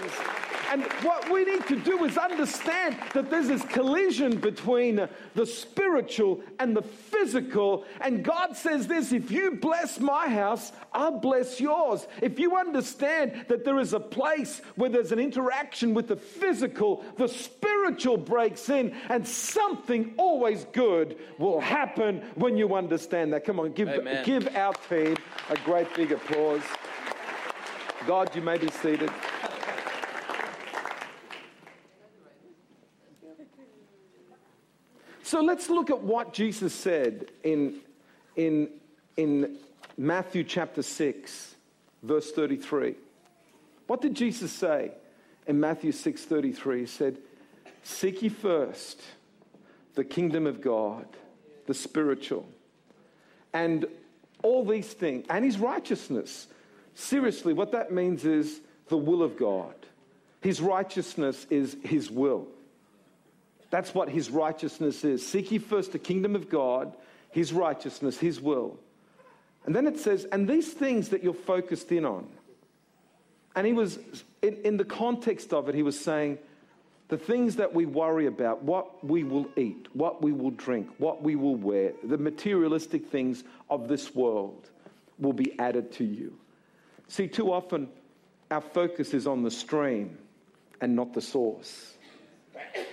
And 0.71 0.83
what 1.03 1.31
we 1.31 1.45
need 1.45 1.67
to 1.69 1.77
do 1.77 2.05
is 2.05 2.19
understand 2.19 2.97
that 3.15 3.31
there's 3.31 3.49
this 3.49 3.65
collision 3.65 4.39
between 4.39 5.09
the 5.35 5.47
spiritual 5.47 6.43
and 6.59 6.77
the 6.77 6.83
physical. 6.83 7.85
And 8.01 8.25
God 8.25 8.57
says 8.57 8.87
this 8.87 9.13
if 9.13 9.31
you 9.31 9.53
bless 9.53 10.01
my 10.01 10.29
house, 10.29 10.73
I'll 10.93 11.19
bless 11.19 11.61
yours. 11.61 12.07
If 12.21 12.39
you 12.39 12.57
understand 12.57 13.47
that 13.49 13.65
there 13.65 13.79
is 13.79 13.93
a 13.93 14.01
place 14.01 14.61
where 14.75 14.91
there's 14.91 15.13
an 15.13 15.19
interaction 15.19 15.95
with 15.95 16.09
the 16.09 16.17
physical, 16.17 17.05
the 17.17 17.29
spiritual 17.29 18.17
breaks 18.17 18.69
in, 18.69 18.95
and 19.09 19.27
something 19.27 20.15
always 20.17 20.67
good 20.73 21.17
will 21.39 21.61
happen 21.61 22.23
when 22.35 22.57
you 22.57 22.75
understand 22.75 23.33
that. 23.33 23.45
Come 23.45 23.61
on, 23.61 23.73
give, 23.73 23.89
Amen. 23.89 24.25
give 24.25 24.55
our 24.57 24.75
team 24.89 25.17
a 25.49 25.57
great 25.65 25.95
big 25.95 26.13
applause. 26.13 26.63
God, 28.07 28.35
you 28.35 28.43
may 28.43 28.59
be 28.59 28.71
seated. 28.71 29.11
So 35.27 35.41
let's 35.41 35.69
look 35.69 35.91
at 35.91 36.03
what 36.03 36.33
Jesus 36.33 36.73
said 36.73 37.33
in, 37.43 37.81
in, 38.37 38.69
in 39.17 39.57
Matthew 39.99 40.45
chapter 40.45 40.83
6, 40.83 41.57
verse 42.05 42.31
33. 42.31 42.95
What 43.89 44.01
did 44.01 44.15
Jesus 44.15 44.53
say 44.53 44.93
in 45.49 45.59
Matthew 45.59 45.91
6:33? 45.91 46.79
He 46.79 46.87
said, 46.87 47.19
"Seek 47.83 48.23
ye 48.23 48.29
first 48.29 49.03
the 49.97 50.05
kingdom 50.05 50.47
of 50.47 50.61
God, 50.61 51.09
the 51.67 51.75
spiritual, 51.75 52.47
and 53.53 53.85
all 54.45 54.65
these 54.65 54.93
things, 54.93 55.27
and 55.29 55.45
his 55.45 55.59
righteousness." 55.59 56.47
Seriously, 56.95 57.53
what 57.53 57.73
that 57.73 57.91
means 57.91 58.25
is 58.25 58.61
the 58.87 58.97
will 58.97 59.25
of 59.25 59.37
God. 59.37 59.75
His 60.41 60.61
righteousness 60.61 61.49
is 61.51 61.77
his 61.83 62.13
will. 62.13 62.47
That's 63.77 63.95
what 63.95 64.09
his 64.09 64.31
righteousness 64.31 65.05
is. 65.05 65.27
Seek 65.27 65.53
ye 65.53 65.59
first 65.59 65.93
the 65.93 65.99
kingdom 65.99 66.35
of 66.35 66.49
God, 66.49 66.97
his 67.31 67.53
righteousness, 67.53 68.17
his 68.17 68.41
will. 68.41 68.79
And 69.67 69.77
then 69.77 69.87
it 69.87 69.99
says, 69.99 70.25
and 70.33 70.49
these 70.49 70.73
things 70.73 71.11
that 71.11 71.23
you're 71.23 71.35
focused 71.35 71.93
in 71.93 72.07
on. 72.07 72.27
And 73.55 73.67
he 73.67 73.75
was, 73.75 73.99
in, 74.41 74.57
in 74.65 74.77
the 74.79 74.85
context 74.87 75.53
of 75.53 75.69
it, 75.69 75.75
he 75.75 75.83
was 75.83 76.01
saying, 76.01 76.39
the 77.09 77.19
things 77.19 77.57
that 77.57 77.75
we 77.75 77.85
worry 77.85 78.25
about, 78.25 78.63
what 78.63 79.05
we 79.05 79.25
will 79.25 79.47
eat, 79.59 79.89
what 79.93 80.23
we 80.23 80.33
will 80.33 80.53
drink, 80.53 80.89
what 80.97 81.23
we 81.23 81.37
will 81.37 81.57
wear, 81.57 81.93
the 82.03 82.17
materialistic 82.17 83.09
things 83.09 83.45
of 83.69 83.89
this 83.89 84.15
world 84.15 84.71
will 85.19 85.35
be 85.35 85.55
added 85.59 85.93
to 85.93 86.05
you. 86.05 86.33
See, 87.09 87.29
too 87.29 87.53
often 87.53 87.91
our 88.51 88.63
focus 88.63 89.13
is 89.13 89.27
on 89.27 89.43
the 89.43 89.51
stream 89.51 90.17
and 90.81 90.97
not 90.97 91.13
the 91.13 91.21
source. 91.21 91.96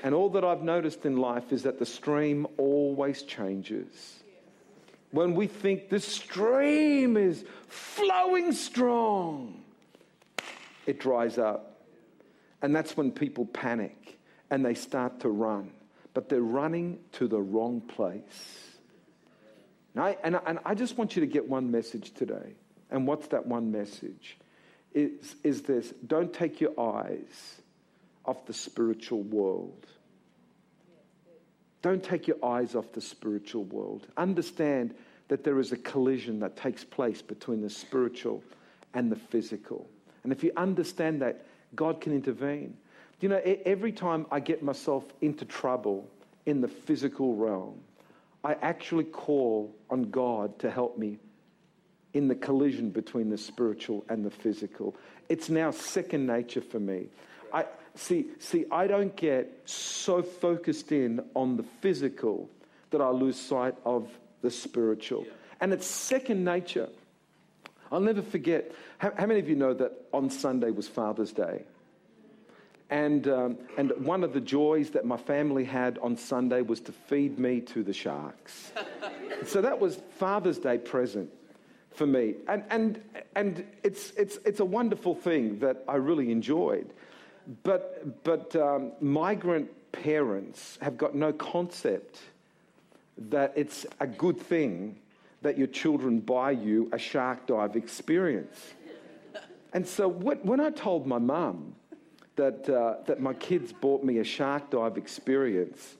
And 0.03 0.13
all 0.13 0.29
that 0.29 0.43
I've 0.43 0.61
noticed 0.61 1.05
in 1.05 1.17
life 1.17 1.51
is 1.51 1.63
that 1.63 1.79
the 1.79 1.85
stream 1.85 2.47
always 2.57 3.23
changes. 3.23 4.23
When 5.11 5.35
we 5.35 5.47
think 5.47 5.89
the 5.89 5.99
stream 5.99 7.17
is 7.17 7.45
flowing 7.67 8.51
strong, 8.51 9.63
it 10.85 10.99
dries 10.99 11.37
up. 11.37 11.81
And 12.61 12.75
that's 12.75 12.97
when 12.97 13.11
people 13.11 13.45
panic 13.45 14.17
and 14.49 14.65
they 14.65 14.73
start 14.73 15.19
to 15.21 15.29
run. 15.29 15.71
But 16.13 16.29
they're 16.29 16.41
running 16.41 16.99
to 17.13 17.27
the 17.27 17.41
wrong 17.41 17.81
place. 17.81 18.77
And 19.93 20.03
I, 20.03 20.17
and, 20.23 20.35
I, 20.35 20.41
and 20.45 20.59
I 20.65 20.75
just 20.75 20.97
want 20.97 21.15
you 21.15 21.21
to 21.21 21.27
get 21.27 21.47
one 21.47 21.71
message 21.71 22.13
today. 22.13 22.55
And 22.89 23.07
what's 23.07 23.27
that 23.27 23.45
one 23.45 23.71
message? 23.71 24.37
Is, 24.93 25.35
is 25.43 25.63
this 25.63 25.93
don't 26.05 26.33
take 26.33 26.61
your 26.61 26.79
eyes 26.79 27.61
off 28.25 28.45
the 28.45 28.53
spiritual 28.53 29.21
world. 29.23 29.85
Don't 31.81 32.03
take 32.03 32.27
your 32.27 32.43
eyes 32.43 32.75
off 32.75 32.91
the 32.93 33.01
spiritual 33.01 33.65
world. 33.65 34.07
Understand 34.15 34.95
that 35.27 35.43
there 35.43 35.59
is 35.59 35.71
a 35.71 35.77
collision 35.77 36.39
that 36.39 36.55
takes 36.55 36.83
place 36.83 37.21
between 37.21 37.61
the 37.61 37.69
spiritual 37.69 38.43
and 38.93 39.11
the 39.11 39.15
physical. 39.15 39.89
And 40.23 40.31
if 40.31 40.43
you 40.43 40.51
understand 40.55 41.21
that, 41.21 41.45
God 41.75 41.99
can 41.99 42.13
intervene. 42.13 42.77
You 43.19 43.29
know, 43.29 43.41
every 43.65 43.91
time 43.91 44.25
I 44.31 44.39
get 44.39 44.63
myself 44.63 45.05
into 45.21 45.45
trouble 45.45 46.09
in 46.45 46.61
the 46.61 46.67
physical 46.67 47.35
realm, 47.35 47.79
I 48.43 48.55
actually 48.61 49.05
call 49.05 49.73
on 49.89 50.09
God 50.09 50.59
to 50.59 50.69
help 50.69 50.97
me 50.97 51.19
in 52.13 52.27
the 52.27 52.35
collision 52.35 52.89
between 52.89 53.29
the 53.29 53.37
spiritual 53.37 54.05
and 54.09 54.25
the 54.25 54.29
physical. 54.29 54.95
It's 55.29 55.49
now 55.49 55.71
second 55.71 56.27
nature 56.27 56.61
for 56.61 56.79
me. 56.79 57.07
I 57.53 57.65
see, 57.95 58.27
see, 58.39 58.65
I 58.71 58.87
don't 58.87 59.15
get 59.15 59.61
so 59.65 60.21
focused 60.21 60.91
in 60.91 61.23
on 61.35 61.57
the 61.57 61.63
physical 61.81 62.49
that 62.91 63.01
I 63.01 63.09
lose 63.09 63.39
sight 63.39 63.75
of 63.85 64.09
the 64.41 64.51
spiritual. 64.51 65.25
And 65.61 65.73
it's 65.73 65.85
second 65.85 66.43
nature. 66.43 66.89
I'll 67.91 67.99
never 67.99 68.21
forget. 68.21 68.71
How, 68.97 69.11
how, 69.17 69.25
many 69.25 69.39
of 69.39 69.49
you 69.49 69.55
know 69.55 69.73
that 69.73 69.93
on 70.13 70.29
Sunday 70.29 70.71
was 70.71 70.87
Father's 70.87 71.31
Day? 71.31 71.63
And, 72.89 73.27
um, 73.27 73.57
and 73.77 73.91
one 74.05 74.23
of 74.23 74.33
the 74.33 74.41
joys 74.41 74.91
that 74.91 75.05
my 75.05 75.17
family 75.17 75.63
had 75.63 75.97
on 75.99 76.17
Sunday 76.17 76.61
was 76.61 76.79
to 76.81 76.91
feed 76.91 77.39
me 77.39 77.61
to 77.61 77.83
the 77.83 77.93
sharks. 77.93 78.71
so 79.45 79.61
that 79.61 79.79
was 79.79 79.99
Father's 80.17 80.59
Day 80.59 80.77
present 80.77 81.29
for 81.91 82.05
me. 82.05 82.35
And, 82.47 82.63
and, 82.69 83.01
and 83.35 83.65
it's, 83.83 84.11
it's, 84.11 84.37
it's 84.45 84.59
a 84.59 84.65
wonderful 84.65 85.15
thing 85.15 85.59
that 85.59 85.83
I 85.87 85.95
really 85.95 86.31
enjoyed. 86.31 86.93
But, 87.63 88.23
but 88.23 88.55
um, 88.55 88.91
migrant 89.01 89.69
parents 89.91 90.77
have 90.81 90.97
got 90.97 91.15
no 91.15 91.33
concept 91.33 92.19
that 93.17 93.53
it's 93.55 93.85
a 93.99 94.07
good 94.07 94.39
thing 94.39 94.97
that 95.41 95.57
your 95.57 95.67
children 95.67 96.19
buy 96.19 96.51
you 96.51 96.89
a 96.91 96.97
shark 96.97 97.45
dive 97.45 97.75
experience. 97.75 98.73
And 99.73 99.87
so 99.87 100.07
when 100.07 100.59
I 100.59 100.69
told 100.69 101.05
my 101.05 101.17
mum 101.17 101.75
that, 102.35 102.69
uh, 102.69 103.03
that 103.05 103.19
my 103.19 103.33
kids 103.33 103.73
bought 103.73 104.03
me 104.03 104.19
a 104.19 104.23
shark 104.23 104.69
dive 104.69 104.97
experience 104.97 105.95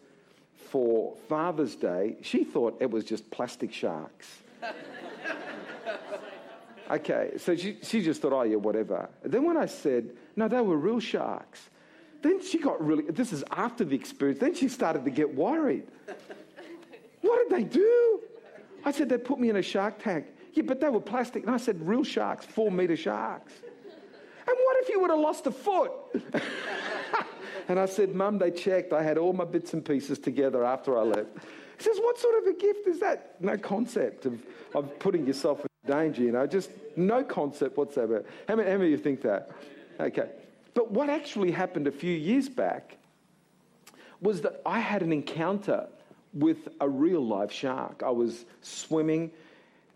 for 0.69 1.15
Father's 1.27 1.75
Day, 1.75 2.15
she 2.21 2.43
thought 2.43 2.77
it 2.79 2.89
was 2.89 3.03
just 3.03 3.29
plastic 3.31 3.71
sharks. 3.71 4.27
okay, 6.91 7.31
so 7.38 7.55
she, 7.55 7.77
she 7.81 8.01
just 8.01 8.21
thought, 8.21 8.33
oh, 8.33 8.43
yeah, 8.43 8.55
whatever. 8.55 9.09
then 9.23 9.43
when 9.43 9.57
I 9.57 9.65
said, 9.65 10.12
no, 10.35 10.47
they 10.47 10.61
were 10.61 10.77
real 10.77 10.99
sharks, 10.99 11.69
then 12.21 12.41
she 12.41 12.57
got 12.57 12.83
really, 12.83 13.03
this 13.03 13.33
is 13.33 13.43
after 13.51 13.83
the 13.83 13.95
experience, 13.95 14.39
then 14.39 14.55
she 14.55 14.69
started 14.69 15.03
to 15.05 15.11
get 15.11 15.35
worried. 15.35 15.83
What 17.21 17.49
did 17.49 17.57
they 17.57 17.63
do? 17.63 18.21
I 18.85 18.91
said, 18.91 19.09
they 19.09 19.17
put 19.17 19.39
me 19.39 19.49
in 19.49 19.55
a 19.55 19.61
shark 19.61 20.01
tank. 20.03 20.25
Yeah, 20.53 20.63
but 20.63 20.79
they 20.79 20.89
were 20.89 20.99
plastic. 20.99 21.43
And 21.43 21.53
I 21.53 21.57
said, 21.57 21.85
real 21.87 22.03
sharks, 22.03 22.45
four 22.45 22.69
meter 22.69 22.95
sharks. 22.95 23.53
And 24.45 24.57
what 24.65 24.77
if 24.81 24.89
you 24.89 24.99
would 24.99 25.09
have 25.09 25.19
lost 25.19 25.47
a 25.47 25.51
foot? 25.51 25.91
and 27.69 27.79
I 27.79 27.85
said, 27.85 28.13
Mum, 28.13 28.37
they 28.37 28.51
checked. 28.51 28.91
I 28.91 29.01
had 29.01 29.17
all 29.17 29.31
my 29.31 29.45
bits 29.45 29.73
and 29.73 29.83
pieces 29.83 30.19
together 30.19 30.65
after 30.65 30.97
I 30.97 31.03
left. 31.03 31.29
He 31.77 31.83
says, 31.83 31.97
What 31.99 32.17
sort 32.17 32.43
of 32.43 32.53
a 32.53 32.59
gift 32.59 32.87
is 32.87 32.99
that? 32.99 33.41
No 33.41 33.57
concept 33.57 34.25
of, 34.25 34.43
of 34.75 34.99
putting 34.99 35.25
yourself 35.25 35.61
in 35.61 35.67
danger, 35.91 36.23
you 36.23 36.33
know, 36.33 36.45
just 36.45 36.71
no 36.97 37.23
concept 37.23 37.77
whatsoever. 37.77 38.25
How 38.47 38.57
many, 38.57 38.69
how 38.69 38.77
many 38.77 38.93
of 38.93 38.99
you 38.99 39.03
think 39.03 39.21
that? 39.21 39.49
Okay. 40.00 40.29
But 40.73 40.91
what 40.91 41.10
actually 41.10 41.51
happened 41.51 41.88
a 41.88 41.91
few 41.91 42.13
years 42.13 42.49
back 42.49 42.97
was 44.21 44.41
that 44.41 44.62
I 44.65 44.79
had 44.79 45.03
an 45.03 45.12
encounter 45.12 45.88
with 46.34 46.69
a 46.82 46.89
real 46.89 47.25
live 47.25 47.51
shark. 47.51 48.01
I 48.03 48.10
was 48.10 48.45
swimming 48.62 49.32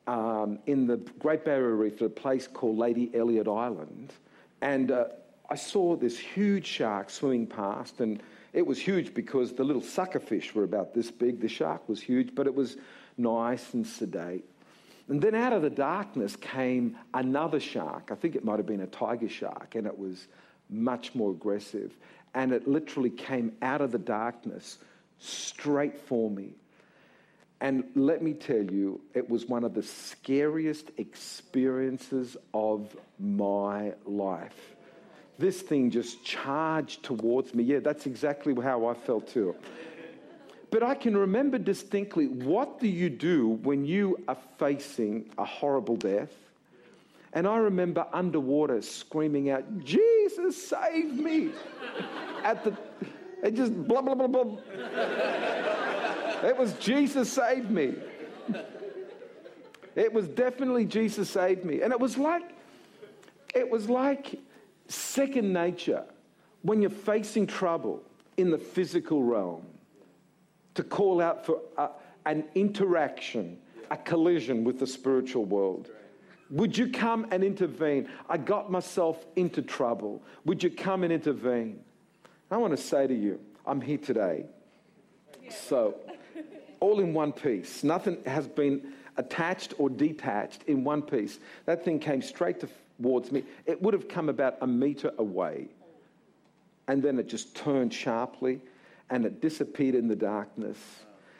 um, 0.05 0.60
in 0.67 0.86
the 0.86 0.97
Great 1.19 1.43
Barrier 1.43 1.75
Reef 1.75 1.95
at 1.95 2.03
a 2.03 2.10
place 2.10 2.47
called 2.47 2.77
Lady 2.77 3.10
Elliot 3.13 3.47
Island, 3.47 4.13
and 4.62 4.91
uh, 4.91 5.05
I 5.49 5.55
saw 5.55 5.95
this 5.95 6.17
huge 6.17 6.65
shark 6.65 7.10
swimming 7.10 7.47
past, 7.47 7.99
and 8.01 8.21
it 8.53 8.65
was 8.65 8.79
huge 8.79 9.13
because 9.13 9.53
the 9.53 9.63
little 9.63 9.81
sucker 9.81 10.19
fish 10.19 10.53
were 10.53 10.63
about 10.63 10.93
this 10.93 11.10
big. 11.10 11.41
The 11.41 11.49
shark 11.49 11.88
was 11.89 12.01
huge, 12.01 12.36
but 12.36 12.47
it 12.47 12.53
was 12.53 12.77
nice 13.17 13.73
and 13.73 13.86
sedate. 13.86 14.45
And 15.09 15.21
then 15.21 15.35
out 15.35 15.53
of 15.53 15.61
the 15.61 15.69
darkness 15.69 16.35
came 16.35 16.97
another 17.13 17.59
shark. 17.59 18.09
I 18.11 18.15
think 18.15 18.35
it 18.35 18.43
might 18.43 18.57
have 18.57 18.65
been 18.65 18.81
a 18.81 18.87
tiger 18.87 19.29
shark, 19.29 19.75
and 19.75 19.87
it 19.87 19.97
was 19.97 20.27
much 20.69 21.15
more 21.15 21.31
aggressive. 21.31 21.95
And 22.33 22.51
it 22.51 22.67
literally 22.67 23.09
came 23.09 23.53
out 23.61 23.81
of 23.81 23.91
the 23.91 23.97
darkness 23.97 24.79
straight 25.17 25.97
for 25.97 26.29
me. 26.29 26.55
And 27.61 27.85
let 27.95 28.21
me 28.21 28.33
tell 28.33 28.61
you, 28.61 29.01
it 29.15 29.27
was 29.27 29.47
one 29.47 29.63
of 29.63 29.73
the 29.73 29.81
scariest 29.81 30.91
experiences 30.97 32.37
of 32.53 32.95
my 33.17 33.93
life. 34.05 34.75
This 35.39 35.61
thing 35.61 35.89
just 35.89 36.23
charged 36.23 37.03
towards 37.03 37.55
me. 37.55 37.63
Yeah, 37.63 37.79
that's 37.79 38.05
exactly 38.05 38.53
how 38.61 38.85
I 38.87 38.93
felt 38.93 39.27
too. 39.27 39.55
But 40.69 40.84
I 40.84 40.95
can 40.95 41.15
remember 41.15 41.58
distinctly 41.58 42.27
what 42.27 42.80
do 42.80 42.88
you 42.88 43.10
do 43.10 43.47
when 43.47 43.86
you 43.86 44.17
are 44.27 44.38
facing 44.58 45.30
a 45.38 45.45
horrible 45.45 45.95
death? 45.95 46.32
And 47.34 47.47
I 47.47 47.58
remember 47.58 48.06
underwater 48.12 48.82
screaming 48.82 49.49
out, 49.49 49.84
Jesus, 49.84 50.69
save 50.69 51.13
me! 51.13 51.51
At 52.43 52.63
the, 52.63 52.77
it 53.43 53.56
just 53.56 53.73
blah, 53.88 54.01
blah, 54.01 54.15
blah, 54.15 54.27
blah. 54.27 54.58
it 56.43 56.58
was 56.58 56.73
Jesus 56.73 57.32
save 57.32 57.69
me. 57.69 57.95
It 59.95 60.12
was 60.13 60.27
definitely 60.27 60.86
Jesus 60.86 61.30
save 61.30 61.63
me. 61.63 61.82
And 61.82 61.91
it 61.91 61.99
was 61.99 62.17
like, 62.17 62.43
it 63.56 63.69
was 63.69 63.89
like 63.89 64.39
second 64.88 65.51
nature 65.51 66.03
when 66.62 66.82
you're 66.82 66.89
facing 66.89 67.47
trouble 67.47 68.03
in 68.38 68.51
the 68.51 68.58
physical 68.58 69.23
realm 69.23 69.63
to 70.77 70.83
call 70.83 71.21
out 71.21 71.43
for 71.43 71.59
a, 71.77 71.89
an 72.25 72.45
interaction, 72.53 73.57
a 73.89 73.97
collision 73.97 74.63
with 74.63 74.79
the 74.79 74.85
spiritual 74.85 75.43
world. 75.43 75.89
Would 76.51 76.77
you 76.77 76.89
come 76.89 77.25
and 77.31 77.43
intervene? 77.43 78.07
I 78.29 78.37
got 78.37 78.71
myself 78.71 79.25
into 79.35 79.63
trouble. 79.63 80.23
Would 80.45 80.63
you 80.63 80.69
come 80.69 81.03
and 81.03 81.11
intervene? 81.11 81.79
I 82.51 82.57
want 82.57 82.77
to 82.77 82.81
say 82.81 83.07
to 83.07 83.13
you, 83.13 83.39
I'm 83.65 83.81
here 83.81 83.97
today. 83.97 84.45
So, 85.49 85.95
all 86.79 86.99
in 86.99 87.11
one 87.11 87.33
piece. 87.33 87.83
Nothing 87.83 88.19
has 88.27 88.47
been 88.47 88.93
attached 89.17 89.73
or 89.79 89.89
detached 89.89 90.61
in 90.67 90.83
one 90.83 91.01
piece. 91.01 91.39
That 91.65 91.83
thing 91.83 91.97
came 91.97 92.21
straight 92.21 92.63
towards 92.99 93.31
me. 93.31 93.43
It 93.65 93.81
would 93.81 93.95
have 93.95 94.07
come 94.07 94.29
about 94.29 94.57
a 94.61 94.67
meter 94.67 95.11
away. 95.17 95.69
And 96.87 97.01
then 97.01 97.17
it 97.17 97.27
just 97.27 97.55
turned 97.55 97.91
sharply 97.91 98.61
and 99.09 99.25
it 99.25 99.41
disappeared 99.41 99.95
in 99.95 100.07
the 100.07 100.15
darkness. 100.15 100.77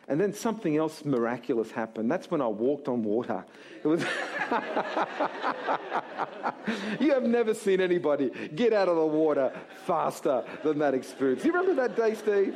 And 0.10 0.22
then 0.22 0.34
something 0.34 0.78
else 0.78 1.04
miraculous 1.04 1.70
happened. 1.70 2.10
That's 2.10 2.32
when 2.32 2.42
I 2.42 2.48
walked 2.48 2.88
on 2.88 3.04
water. 3.04 3.44
It 3.84 3.88
was 3.88 4.02
you 7.02 7.14
have 7.14 7.24
never 7.24 7.54
seen 7.54 7.82
anybody 7.82 8.32
get 8.56 8.72
out 8.72 8.88
of 8.88 8.96
the 8.96 9.06
water 9.06 9.52
faster 9.86 10.46
than 10.64 10.80
that 10.80 10.94
experience. 10.94 11.44
You 11.44 11.52
remember 11.52 11.74
that 11.82 11.98
day, 11.98 12.16
Steve? 12.16 12.56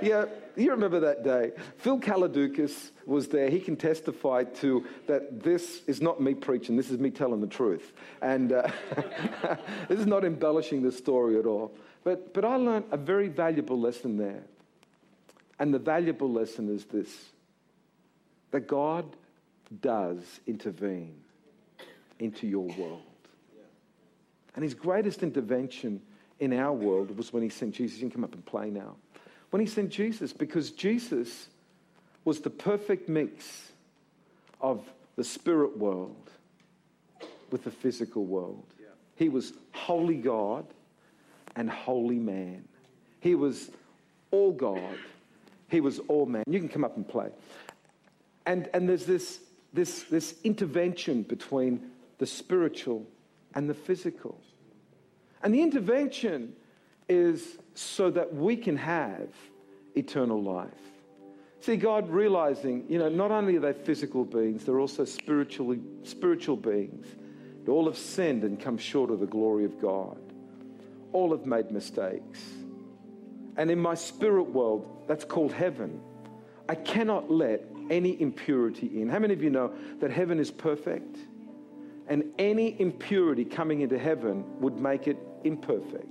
Yeah, 0.00 0.26
you 0.56 0.70
remember 0.70 1.00
that 1.00 1.24
day. 1.24 1.52
Phil 1.78 1.98
Kaladukis 1.98 2.90
was 3.04 3.26
there. 3.26 3.50
He 3.50 3.58
can 3.58 3.76
testify 3.76 4.44
to 4.44 4.86
that 5.08 5.42
this 5.42 5.82
is 5.88 6.00
not 6.00 6.20
me 6.20 6.34
preaching, 6.34 6.76
this 6.76 6.90
is 6.90 6.98
me 6.98 7.10
telling 7.10 7.40
the 7.40 7.48
truth. 7.48 7.92
And 8.20 8.52
uh, 8.52 8.70
this 9.88 9.98
is 9.98 10.06
not 10.06 10.24
embellishing 10.24 10.82
the 10.82 10.92
story 10.92 11.36
at 11.38 11.46
all. 11.46 11.74
But, 12.04 12.32
but 12.32 12.44
I 12.44 12.56
learned 12.56 12.84
a 12.92 12.96
very 12.96 13.28
valuable 13.28 13.80
lesson 13.80 14.16
there. 14.16 14.44
And 15.62 15.72
the 15.72 15.78
valuable 15.78 16.28
lesson 16.28 16.74
is 16.74 16.86
this 16.86 17.30
that 18.50 18.66
God 18.66 19.06
does 19.80 20.40
intervene 20.44 21.14
into 22.18 22.48
your 22.48 22.66
world. 22.76 23.00
And 24.56 24.64
his 24.64 24.74
greatest 24.74 25.22
intervention 25.22 26.02
in 26.40 26.52
our 26.52 26.72
world 26.72 27.16
was 27.16 27.32
when 27.32 27.44
he 27.44 27.48
sent 27.48 27.76
Jesus. 27.76 27.98
You 27.98 28.08
can 28.08 28.10
come 28.10 28.24
up 28.24 28.34
and 28.34 28.44
play 28.44 28.70
now. 28.70 28.96
When 29.50 29.60
he 29.60 29.66
sent 29.66 29.90
Jesus, 29.90 30.32
because 30.32 30.72
Jesus 30.72 31.46
was 32.24 32.40
the 32.40 32.50
perfect 32.50 33.08
mix 33.08 33.70
of 34.60 34.84
the 35.14 35.22
spirit 35.22 35.78
world 35.78 36.30
with 37.52 37.62
the 37.62 37.70
physical 37.70 38.24
world. 38.24 38.66
He 39.14 39.28
was 39.28 39.52
holy 39.70 40.16
God 40.16 40.66
and 41.54 41.70
holy 41.70 42.18
man. 42.18 42.64
He 43.20 43.36
was 43.36 43.70
all 44.32 44.50
God, 44.50 44.98
he 45.72 45.80
was 45.80 45.98
all 46.06 46.26
man. 46.26 46.44
You 46.46 46.60
can 46.60 46.68
come 46.68 46.84
up 46.84 46.96
and 46.96 47.08
play. 47.08 47.30
And, 48.46 48.68
and 48.74 48.88
there's 48.88 49.06
this, 49.06 49.40
this, 49.72 50.04
this 50.04 50.36
intervention 50.44 51.22
between 51.22 51.90
the 52.18 52.26
spiritual 52.26 53.06
and 53.54 53.68
the 53.68 53.74
physical. 53.74 54.38
And 55.42 55.52
the 55.52 55.62
intervention 55.62 56.52
is 57.08 57.58
so 57.74 58.10
that 58.10 58.32
we 58.32 58.54
can 58.54 58.76
have 58.76 59.28
eternal 59.96 60.40
life. 60.42 60.70
See, 61.60 61.76
God 61.76 62.10
realizing, 62.10 62.84
you 62.88 62.98
know, 62.98 63.08
not 63.08 63.30
only 63.30 63.56
are 63.56 63.60
they 63.60 63.72
physical 63.72 64.24
beings, 64.24 64.64
they're 64.64 64.80
also 64.80 65.04
spiritually, 65.04 65.80
spiritual 66.02 66.56
beings. 66.56 67.06
All 67.68 67.86
have 67.86 67.96
sinned 67.96 68.42
and 68.42 68.60
come 68.60 68.76
short 68.76 69.10
of 69.10 69.20
the 69.20 69.26
glory 69.26 69.64
of 69.64 69.80
God. 69.80 70.18
All 71.12 71.30
have 71.30 71.46
made 71.46 71.70
mistakes. 71.70 72.40
And 73.56 73.70
in 73.70 73.78
my 73.78 73.94
spirit 73.94 74.44
world, 74.44 75.04
that's 75.06 75.24
called 75.24 75.52
heaven. 75.52 76.00
I 76.68 76.74
cannot 76.74 77.30
let 77.30 77.64
any 77.90 78.20
impurity 78.20 79.00
in. 79.00 79.08
How 79.08 79.18
many 79.18 79.34
of 79.34 79.42
you 79.42 79.50
know 79.50 79.74
that 80.00 80.10
heaven 80.10 80.38
is 80.38 80.50
perfect? 80.50 81.18
And 82.08 82.24
any 82.38 82.80
impurity 82.80 83.44
coming 83.44 83.82
into 83.82 83.98
heaven 83.98 84.44
would 84.60 84.78
make 84.78 85.06
it 85.06 85.18
imperfect. 85.44 86.06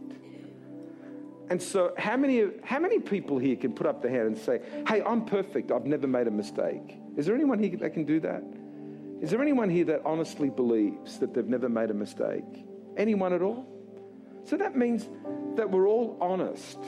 And 1.49 1.61
so, 1.61 1.93
how 1.97 2.15
many, 2.15 2.45
how 2.63 2.79
many 2.79 2.99
people 2.99 3.37
here 3.37 3.57
can 3.57 3.73
put 3.73 3.85
up 3.85 4.01
their 4.01 4.11
hand 4.11 4.27
and 4.27 4.37
say, 4.37 4.61
Hey, 4.87 5.01
I'm 5.01 5.25
perfect. 5.25 5.71
I've 5.71 5.85
never 5.85 6.07
made 6.07 6.27
a 6.27 6.31
mistake? 6.31 6.97
Is 7.17 7.25
there 7.25 7.35
anyone 7.35 7.59
here 7.59 7.75
that 7.77 7.93
can 7.93 8.05
do 8.05 8.21
that? 8.21 8.43
Is 9.21 9.31
there 9.31 9.41
anyone 9.41 9.69
here 9.69 9.85
that 9.85 10.01
honestly 10.05 10.49
believes 10.49 11.19
that 11.19 11.33
they've 11.33 11.47
never 11.47 11.67
made 11.67 11.91
a 11.91 11.93
mistake? 11.93 12.65
Anyone 12.95 13.33
at 13.33 13.41
all? 13.41 13.67
So 14.45 14.57
that 14.57 14.75
means 14.75 15.09
that 15.55 15.69
we're 15.69 15.87
all 15.87 16.17
honest 16.21 16.79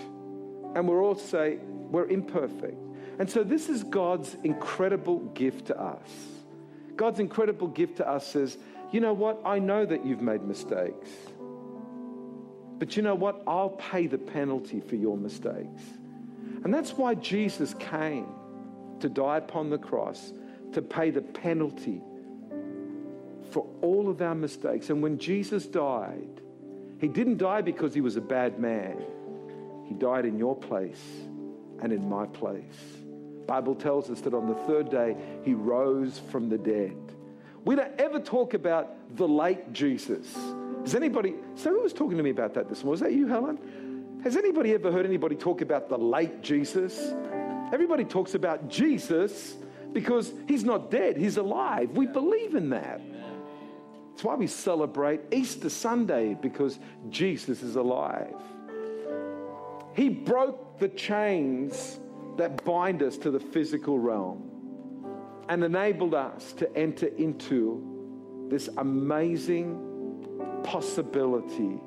and 0.76 0.88
we're 0.88 1.04
all 1.04 1.16
say 1.16 1.58
we're 1.90 2.08
imperfect. 2.08 2.78
And 3.20 3.30
so 3.30 3.44
this 3.44 3.70
is 3.70 3.84
God's 3.84 4.36
incredible 4.44 5.20
gift 5.20 5.68
to 5.68 5.80
us. 5.80 6.10
God's 6.96 7.20
incredible 7.20 7.68
gift 7.68 7.98
to 7.98 8.08
us 8.08 8.26
says, 8.26 8.58
you 8.92 9.00
know 9.00 9.14
what? 9.14 9.42
I 9.46 9.60
know 9.60 9.86
that 9.86 10.06
you've 10.06 10.22
made 10.22 10.44
mistakes. 10.44 11.10
But 12.80 12.96
you 12.98 13.04
know 13.04 13.16
what? 13.16 13.42
I'll 13.48 13.70
pay 13.70 14.08
the 14.08 14.18
penalty 14.18 14.80
for 14.80 14.96
your 14.96 15.18
mistakes. 15.18 15.82
And 16.64 16.74
that's 16.74 16.94
why 16.94 17.16
Jesus 17.16 17.74
came 17.76 18.28
to 19.00 19.10
die 19.10 19.38
upon 19.38 19.70
the 19.70 19.78
cross 19.78 20.34
to 20.74 20.82
pay 20.82 21.10
the 21.10 21.22
penalty 21.22 22.02
for 23.52 23.68
all 23.82 24.10
of 24.10 24.22
our 24.22 24.36
mistakes. 24.36 24.90
And 24.90 25.02
when 25.02 25.20
Jesus 25.20 25.66
died, 25.66 26.42
he 27.00 27.08
didn't 27.08 27.38
die 27.38 27.62
because 27.62 27.94
he 27.94 28.02
was 28.02 28.16
a 28.16 28.22
bad 28.22 28.60
man. 28.60 29.04
He 29.86 29.94
died 29.94 30.26
in 30.26 30.38
your 30.38 30.56
place 30.56 31.02
and 31.82 31.92
in 31.92 32.08
my 32.08 32.26
place. 32.28 32.64
Bible 33.46 33.76
tells 33.76 34.10
us 34.10 34.22
that 34.22 34.34
on 34.34 34.48
the 34.48 34.56
third 34.68 34.90
day 34.90 35.16
he 35.44 35.54
rose 35.54 36.20
from 36.32 36.50
the 36.50 36.58
dead. 36.58 36.96
We 37.66 37.76
don't 37.76 38.00
ever 38.00 38.20
talk 38.20 38.54
about 38.54 39.16
the 39.16 39.28
late 39.28 39.74
Jesus. 39.74 40.34
Has 40.82 40.96
anybody, 40.96 41.36
someone 41.56 41.84
was 41.84 41.94
talking 41.94 42.18
to 42.18 42.24
me 42.24 42.30
about 42.30 42.54
that 42.56 42.70
this 42.70 42.84
morning. 42.84 42.92
Was 42.92 43.00
that 43.02 43.14
you, 43.14 43.28
Helen? 43.28 44.22
Has 44.24 44.38
anybody 44.38 44.74
ever 44.74 44.92
heard 44.92 45.06
anybody 45.06 45.36
talk 45.36 45.62
about 45.62 45.90
the 45.90 45.98
late 45.98 46.42
Jesus? 46.42 47.14
Everybody 47.74 48.06
talks 48.06 48.36
about 48.36 48.70
Jesus 48.70 49.56
because 49.94 50.34
he's 50.48 50.64
not 50.64 50.92
dead, 50.92 51.18
he's 51.18 51.38
alive. 51.38 51.92
We 51.92 52.08
believe 52.08 52.56
in 52.56 52.70
that. 52.70 53.02
That's 54.12 54.24
why 54.24 54.36
we 54.36 54.48
celebrate 54.48 55.22
Easter 55.32 55.70
Sunday 55.70 56.38
because 56.40 56.80
Jesus 57.10 57.64
is 57.64 57.76
alive. 57.76 58.36
He 59.94 60.10
broke 60.10 60.80
the 60.80 60.90
chains 60.90 62.00
that 62.38 62.64
bind 62.66 63.04
us 63.04 63.18
to 63.18 63.32
the 63.32 63.40
physical 63.40 64.00
realm 64.00 64.50
and 65.50 65.64
enabled 65.64 66.14
us 66.14 66.54
to 66.54 66.76
enter 66.76 67.08
into 67.08 68.48
this 68.50 68.70
amazing 68.78 70.62
possibility 70.64 71.80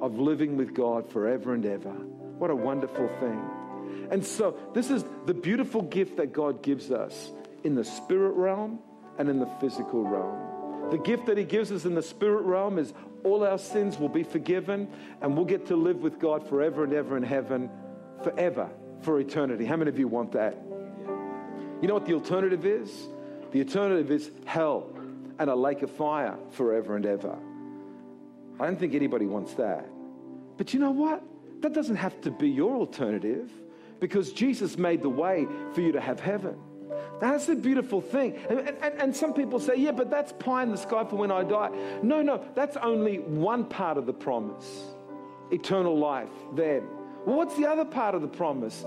of 0.00 0.18
living 0.18 0.56
with 0.56 0.74
God 0.74 1.08
forever 1.10 1.54
and 1.54 1.64
ever. 1.64 1.92
What 1.92 2.50
a 2.50 2.56
wonderful 2.56 3.08
thing. 3.20 4.08
And 4.10 4.24
so, 4.24 4.58
this 4.74 4.90
is 4.90 5.04
the 5.26 5.34
beautiful 5.34 5.82
gift 5.82 6.16
that 6.16 6.32
God 6.32 6.62
gives 6.62 6.90
us 6.90 7.32
in 7.62 7.74
the 7.74 7.84
spirit 7.84 8.32
realm 8.32 8.80
and 9.18 9.28
in 9.28 9.38
the 9.38 9.48
physical 9.60 10.02
realm. 10.02 10.53
The 10.90 10.98
gift 10.98 11.26
that 11.26 11.38
He 11.38 11.44
gives 11.44 11.72
us 11.72 11.84
in 11.84 11.94
the 11.94 12.02
spirit 12.02 12.42
realm 12.42 12.78
is 12.78 12.92
all 13.24 13.44
our 13.44 13.58
sins 13.58 13.98
will 13.98 14.08
be 14.08 14.22
forgiven 14.22 14.88
and 15.20 15.36
we'll 15.36 15.46
get 15.46 15.66
to 15.66 15.76
live 15.76 16.02
with 16.02 16.18
God 16.18 16.46
forever 16.48 16.84
and 16.84 16.92
ever 16.92 17.16
in 17.16 17.22
heaven, 17.22 17.70
forever, 18.22 18.70
for 19.00 19.18
eternity. 19.18 19.64
How 19.64 19.76
many 19.76 19.90
of 19.90 19.98
you 19.98 20.08
want 20.08 20.32
that? 20.32 20.56
You 21.80 21.88
know 21.88 21.94
what 21.94 22.06
the 22.06 22.14
alternative 22.14 22.64
is? 22.64 23.08
The 23.52 23.60
alternative 23.60 24.10
is 24.10 24.30
hell 24.44 24.90
and 25.38 25.50
a 25.50 25.54
lake 25.54 25.82
of 25.82 25.90
fire 25.90 26.36
forever 26.50 26.96
and 26.96 27.06
ever. 27.06 27.36
I 28.60 28.66
don't 28.66 28.78
think 28.78 28.94
anybody 28.94 29.26
wants 29.26 29.54
that. 29.54 29.86
But 30.56 30.72
you 30.72 30.80
know 30.80 30.92
what? 30.92 31.22
That 31.60 31.72
doesn't 31.72 31.96
have 31.96 32.20
to 32.22 32.30
be 32.30 32.48
your 32.48 32.76
alternative 32.76 33.50
because 34.00 34.32
Jesus 34.32 34.76
made 34.76 35.02
the 35.02 35.08
way 35.08 35.46
for 35.72 35.80
you 35.80 35.92
to 35.92 36.00
have 36.00 36.20
heaven. 36.20 36.56
That's 37.20 37.46
the 37.46 37.54
beautiful 37.54 38.00
thing. 38.00 38.36
And, 38.48 38.60
and, 38.60 39.00
and, 39.00 39.16
some 39.16 39.32
people 39.32 39.60
say, 39.60 39.76
yeah, 39.76 39.92
but 39.92 40.10
that's 40.10 40.32
pie 40.32 40.62
in 40.62 40.70
the 40.70 40.76
sky 40.76 41.04
for 41.04 41.16
when 41.16 41.30
I 41.30 41.44
die. 41.44 41.70
No, 42.02 42.22
no, 42.22 42.44
that's 42.54 42.76
only 42.76 43.18
one 43.18 43.64
part 43.64 43.96
of 43.96 44.06
the 44.06 44.12
promise 44.12 44.84
eternal 45.50 45.96
life 45.96 46.30
then. 46.54 46.82
Well, 47.26 47.36
what's 47.36 47.56
the 47.56 47.66
other 47.66 47.84
part 47.84 48.14
of 48.14 48.22
the 48.22 48.28
promise? 48.28 48.84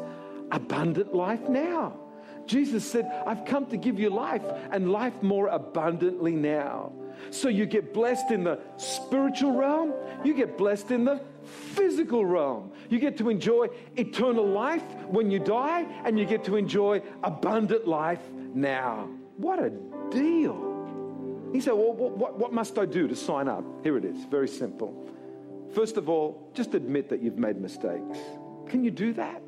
Abundant 0.52 1.14
life 1.14 1.48
now. 1.48 1.98
Jesus 2.46 2.90
said, 2.90 3.24
I've 3.26 3.46
come 3.46 3.66
to 3.68 3.78
give 3.78 4.00
you 4.00 4.10
life 4.10 4.44
and 4.72 4.92
life 4.92 5.22
more 5.22 5.48
abundantly 5.48 6.34
now. 6.34 6.94
So 7.30 7.50
you 7.50 7.66
get 7.66 7.94
blessed 7.94 8.32
in 8.32 8.44
the 8.44 8.60
spiritual 8.78 9.54
realm, 9.54 9.94
you 10.24 10.34
get 10.34 10.58
blessed 10.58 10.92
in 10.92 11.06
the 11.06 11.22
physical 11.48 12.26
realm. 12.26 12.72
You 12.90 13.00
get 13.00 13.18
to 13.18 13.30
enjoy 13.30 13.68
eternal 13.96 14.46
life 14.46 14.84
when 15.08 15.32
you 15.32 15.40
die, 15.40 15.86
and 16.06 16.20
you 16.20 16.26
get 16.26 16.44
to 16.46 16.56
enjoy 16.56 17.02
abundant 17.24 17.88
life 17.88 18.22
now. 18.54 19.10
What 19.38 19.60
a 19.60 19.70
deal. 20.10 20.68
He 21.54 21.62
said, 21.62 21.74
Well, 21.74 21.94
what, 21.94 22.38
what 22.38 22.54
must 22.54 22.78
I 22.78 22.86
do 22.86 23.08
to 23.08 23.16
sign 23.16 23.48
up? 23.48 23.64
Here 23.84 23.98
it 23.98 24.06
is, 24.06 24.26
very 24.26 24.48
simple. 24.48 25.10
First 25.74 25.98
of 25.98 26.10
all, 26.10 26.50
just 26.54 26.74
admit 26.74 27.10
that 27.10 27.22
you've 27.22 27.38
made 27.38 27.60
mistakes. 27.60 28.18
Can 28.68 28.84
you 28.84 28.92
do 28.92 29.14
that? 29.14 29.42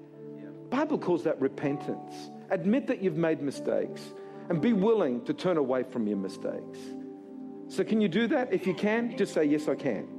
Bible 0.69 0.97
calls 0.97 1.23
that 1.23 1.39
repentance. 1.41 2.31
Admit 2.51 2.87
that 2.87 3.01
you've 3.01 3.17
made 3.17 3.41
mistakes 3.41 4.13
and 4.49 4.61
be 4.61 4.73
willing 4.73 5.23
to 5.25 5.33
turn 5.33 5.57
away 5.57 5.83
from 5.83 6.07
your 6.07 6.17
mistakes. 6.17 6.79
So, 7.67 7.83
can 7.83 8.01
you 8.01 8.07
do 8.07 8.27
that? 8.27 8.51
If 8.51 8.65
you 8.65 8.73
can, 8.73 9.15
just 9.17 9.33
say, 9.33 9.45
Yes, 9.45 9.67
I 9.67 9.75
can. 9.75 10.18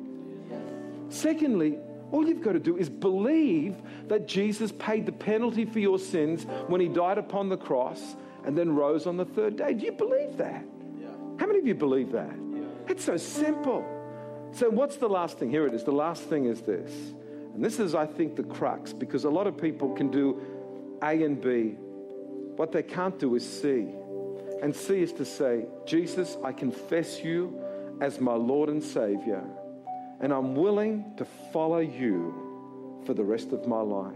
Secondly, 1.11 1.79
all 2.13 2.27
you've 2.27 2.43
got 2.43 2.53
to 2.53 2.61
do 2.61 2.77
is 2.77 2.89
believe 2.89 3.77
that 4.09 4.27
Jesus 4.27 4.73
paid 4.73 5.07
the 5.07 5.13
penalty 5.13 5.65
for 5.65 5.79
your 5.79 5.99
sins 5.99 6.45
when 6.67 6.81
he 6.81 6.89
died 6.89 7.19
upon 7.19 7.49
the 7.49 7.57
cross 7.57 8.17
and 8.45 8.57
then 8.57 8.75
rose 8.75 9.07
on 9.07 9.17
the 9.17 9.25
third 9.25 9.57
day. 9.57 9.75
Do 9.75 9.85
you 9.85 9.93
believe 9.93 10.37
that? 10.39 10.65
Yeah. 11.01 11.09
How 11.39 11.47
many 11.47 11.59
of 11.59 11.67
you 11.67 11.75
believe 11.75 12.13
that? 12.13 12.31
Yeah. 12.53 12.63
It's 12.89 13.05
so 13.05 13.17
simple. 13.17 13.85
So, 14.53 14.69
what's 14.69 14.97
the 14.97 15.09
last 15.09 15.39
thing? 15.39 15.51
Here 15.51 15.67
it 15.67 15.75
is. 15.75 15.85
The 15.85 15.93
last 15.93 16.25
thing 16.25 16.47
is 16.47 16.63
this. 16.63 16.91
And 17.55 17.65
this 17.65 17.79
is, 17.79 17.95
I 17.95 18.07
think, 18.07 18.37
the 18.37 18.43
crux 18.43 18.93
because 18.93 19.25
a 19.25 19.31
lot 19.31 19.47
of 19.47 19.57
people 19.57 19.93
can 19.95 20.11
do 20.11 20.41
A 21.03 21.23
and 21.23 21.41
B. 21.41 21.77
What 22.57 22.73
they 22.73 22.83
can't 22.83 23.19
do 23.19 23.35
is 23.37 23.49
C. 23.49 23.87
And 24.63 24.75
C 24.75 25.03
is 25.03 25.13
to 25.15 25.25
say, 25.25 25.67
Jesus, 25.87 26.37
I 26.45 26.53
confess 26.53 27.23
you 27.23 27.63
as 28.01 28.21
my 28.21 28.35
Lord 28.35 28.69
and 28.69 28.83
Savior, 28.83 29.45
and 30.21 30.33
I'm 30.33 30.55
willing 30.55 31.15
to 31.17 31.25
follow 31.53 31.79
you 31.79 33.03
for 33.07 33.15
the 33.15 33.25
rest 33.25 33.53
of 33.53 33.67
my 33.67 33.81
life. 33.81 34.15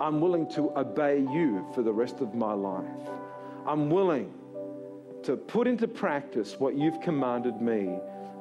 I'm 0.00 0.20
willing 0.20 0.50
to 0.52 0.76
obey 0.76 1.20
you 1.20 1.66
for 1.74 1.82
the 1.82 1.92
rest 1.92 2.20
of 2.20 2.34
my 2.34 2.52
life. 2.52 2.84
I'm 3.66 3.90
willing 3.90 4.32
to 5.24 5.36
put 5.36 5.66
into 5.68 5.86
practice 5.86 6.58
what 6.58 6.76
you've 6.76 7.00
commanded 7.00 7.60
me 7.60 7.98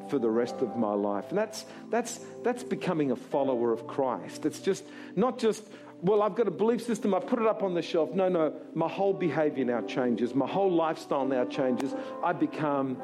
for 0.09 0.17
the 0.17 0.29
rest 0.29 0.55
of 0.55 0.75
my 0.75 0.93
life. 0.93 1.25
And 1.29 1.37
that's, 1.37 1.65
that's, 1.89 2.19
that's 2.43 2.63
becoming 2.63 3.11
a 3.11 3.15
follower 3.15 3.71
of 3.71 3.85
Christ. 3.87 4.45
It's 4.45 4.59
just 4.59 4.83
not 5.15 5.37
just 5.37 5.63
well, 6.01 6.23
I've 6.23 6.35
got 6.35 6.47
a 6.47 6.51
belief 6.51 6.83
system, 6.83 7.13
I've 7.13 7.27
put 7.27 7.39
it 7.39 7.45
up 7.45 7.61
on 7.61 7.75
the 7.75 7.81
shelf. 7.81 8.11
No, 8.13 8.27
no, 8.27 8.53
my 8.73 8.89
whole 8.89 9.13
behavior 9.13 9.65
now 9.65 9.81
changes, 9.81 10.33
my 10.33 10.47
whole 10.47 10.71
lifestyle 10.71 11.25
now 11.25 11.45
changes. 11.45 11.93
I 12.23 12.33
become 12.33 12.97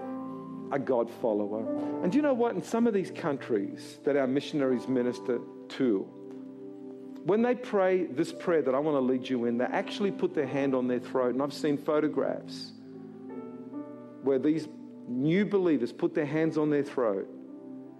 a 0.72 0.80
God 0.80 1.10
follower. 1.22 1.66
And 2.04 2.12
do 2.12 2.18
you 2.18 2.22
know 2.22 2.34
what? 2.34 2.56
In 2.56 2.64
some 2.64 2.88
of 2.88 2.94
these 2.94 3.12
countries 3.12 4.00
that 4.04 4.16
our 4.16 4.28
missionaries 4.28 4.88
minister 4.88 5.40
to, 5.70 6.00
when 7.24 7.42
they 7.42 7.56
pray 7.56 8.06
this 8.06 8.32
prayer 8.32 8.62
that 8.62 8.74
I 8.74 8.80
want 8.80 8.96
to 8.96 9.02
lead 9.02 9.28
you 9.28 9.46
in, 9.46 9.58
they 9.58 9.66
actually 9.66 10.12
put 10.12 10.34
their 10.34 10.48
hand 10.48 10.74
on 10.74 10.88
their 10.88 11.00
throat. 11.00 11.34
And 11.34 11.44
I've 11.44 11.54
seen 11.54 11.78
photographs 11.78 12.72
where 14.24 14.40
these 14.40 14.68
new 15.08 15.46
believers 15.46 15.92
put 15.92 16.14
their 16.14 16.26
hands 16.26 16.58
on 16.58 16.70
their 16.70 16.84
throat 16.84 17.28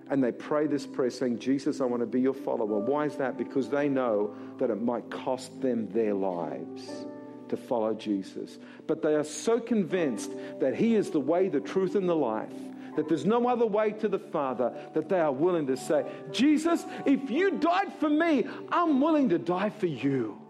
and 0.10 0.24
they 0.24 0.32
pray 0.32 0.68
this 0.68 0.88
prayer 0.88 1.10
saying, 1.10 1.40
Jesus, 1.40 1.82
I 1.82 1.86
want 1.86 2.02
to 2.02 2.08
be 2.08 2.22
your 2.22 2.34
follower. 2.34 2.80
Why 2.80 3.06
is 3.06 3.18
that? 3.18 3.38
Because 3.38 3.70
they 3.70 3.90
know 3.90 4.34
that 4.58 4.70
it 4.70 4.82
might 4.82 5.10
cost 5.10 5.60
them 5.62 5.90
their 5.90 6.14
lives 6.14 7.06
to 7.50 7.58
follow 7.58 7.94
Jesus. 7.94 8.58
But 8.86 9.02
they 9.02 9.16
are 9.16 9.24
so 9.24 9.60
convinced 9.60 10.32
that 10.60 10.76
He 10.76 10.96
is 10.96 11.10
the 11.10 11.20
way, 11.20 11.50
the 11.50 11.60
truth, 11.60 11.96
and 11.96 12.08
the 12.08 12.16
life, 12.16 12.54
that 12.96 13.08
there's 13.08 13.26
no 13.26 13.48
other 13.48 13.66
way 13.66 13.92
to 13.92 14.08
the 14.08 14.20
Father, 14.20 14.74
that 14.94 15.10
they 15.10 15.20
are 15.20 15.32
willing 15.32 15.68
to 15.68 15.78
say, 15.78 16.06
Jesus, 16.32 16.86
if 17.06 17.30
you 17.30 17.52
died 17.52 17.94
for 18.00 18.10
me, 18.10 18.46
I'm 18.72 19.00
willing 19.02 19.30
to 19.30 19.38
die 19.38 19.70
for 19.70 19.88
you. 19.88 20.42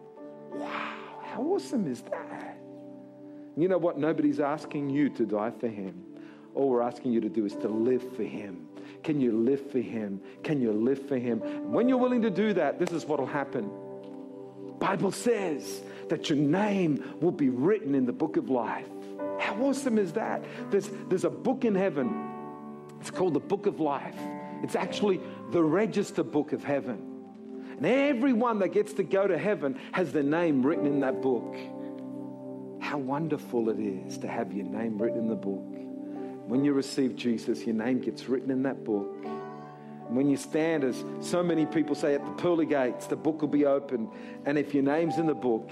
Wow, 0.51 0.95
how 1.23 1.41
awesome 1.43 1.91
is 1.91 2.01
that? 2.03 2.57
You 3.57 3.67
know 3.67 3.77
what? 3.77 3.97
Nobody's 3.97 4.39
asking 4.39 4.89
you 4.89 5.09
to 5.09 5.25
die 5.25 5.51
for 5.51 5.67
Him. 5.67 6.03
All 6.53 6.69
we're 6.69 6.81
asking 6.81 7.11
you 7.11 7.21
to 7.21 7.29
do 7.29 7.45
is 7.45 7.53
to 7.55 7.67
live 7.67 8.03
for 8.15 8.23
Him. 8.23 8.67
Can 9.03 9.19
you 9.19 9.31
live 9.31 9.69
for 9.71 9.79
Him? 9.79 10.21
Can 10.43 10.61
you 10.61 10.71
live 10.71 11.07
for 11.07 11.17
Him? 11.17 11.39
When 11.71 11.89
you're 11.89 11.97
willing 11.97 12.21
to 12.21 12.29
do 12.29 12.53
that, 12.53 12.79
this 12.79 12.91
is 12.91 13.05
what 13.05 13.19
will 13.19 13.25
happen. 13.25 13.69
Bible 14.79 15.11
says 15.11 15.81
that 16.09 16.29
your 16.29 16.37
name 16.37 17.15
will 17.21 17.31
be 17.31 17.49
written 17.49 17.95
in 17.95 18.05
the 18.05 18.13
book 18.13 18.37
of 18.37 18.49
life. 18.49 18.87
How 19.39 19.55
awesome 19.61 19.97
is 19.97 20.13
that? 20.13 20.43
There's, 20.71 20.89
there's 21.09 21.23
a 21.25 21.29
book 21.29 21.65
in 21.65 21.75
heaven. 21.75 22.27
It's 22.99 23.11
called 23.11 23.33
the 23.33 23.39
book 23.39 23.65
of 23.65 23.79
life. 23.79 24.15
It's 24.63 24.75
actually 24.75 25.19
the 25.51 25.63
register 25.63 26.23
book 26.23 26.53
of 26.53 26.63
heaven. 26.63 27.17
And 27.77 27.85
everyone 27.85 28.59
that 28.59 28.69
gets 28.69 28.93
to 28.93 29.03
go 29.03 29.27
to 29.27 29.37
heaven 29.37 29.79
has 29.91 30.11
their 30.11 30.23
name 30.23 30.65
written 30.65 30.87
in 30.87 30.99
that 31.01 31.21
book. 31.21 31.55
How 32.81 32.97
wonderful 32.97 33.69
it 33.69 33.79
is 33.79 34.17
to 34.19 34.27
have 34.27 34.51
your 34.53 34.65
name 34.65 34.97
written 34.97 35.19
in 35.19 35.27
the 35.27 35.35
book. 35.35 35.63
When 36.47 36.63
you 36.63 36.73
receive 36.73 37.15
Jesus, 37.15 37.65
your 37.65 37.75
name 37.75 37.99
gets 37.99 38.27
written 38.29 38.49
in 38.49 38.63
that 38.63 38.83
book. 38.83 39.13
When 40.09 40.29
you 40.29 40.37
stand, 40.37 40.83
as 40.83 41.03
so 41.21 41.43
many 41.43 41.65
people 41.65 41.95
say 41.95 42.15
at 42.15 42.25
the 42.25 42.31
pearly 42.41 42.65
gates, 42.65 43.07
the 43.07 43.15
book 43.15 43.41
will 43.41 43.49
be 43.49 43.65
opened. 43.65 44.09
And 44.45 44.57
if 44.57 44.73
your 44.73 44.83
name's 44.83 45.17
in 45.17 45.27
the 45.27 45.35
book, 45.35 45.71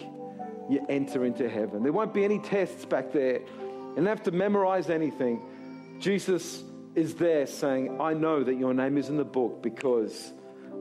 you 0.70 0.86
enter 0.90 1.26
into 1.26 1.50
heaven. 1.50 1.84
There 1.84 1.94
won't 1.94 2.14
be 2.14 2.26
any 2.26 2.40
tests 2.40 2.86
back 2.86 3.12
there. 3.12 3.40
You 3.40 3.94
don't 3.96 4.06
have 4.08 4.24
to 4.24 4.32
memorize 4.32 4.90
anything. 4.90 5.42
Jesus 6.00 6.64
is 6.96 7.16
there 7.16 7.46
saying, 7.46 8.02
I 8.02 8.14
know 8.14 8.44
that 8.44 8.56
your 8.56 8.74
name 8.74 8.98
is 8.98 9.10
in 9.10 9.18
the 9.18 9.26
book 9.26 9.62
because 9.62 10.34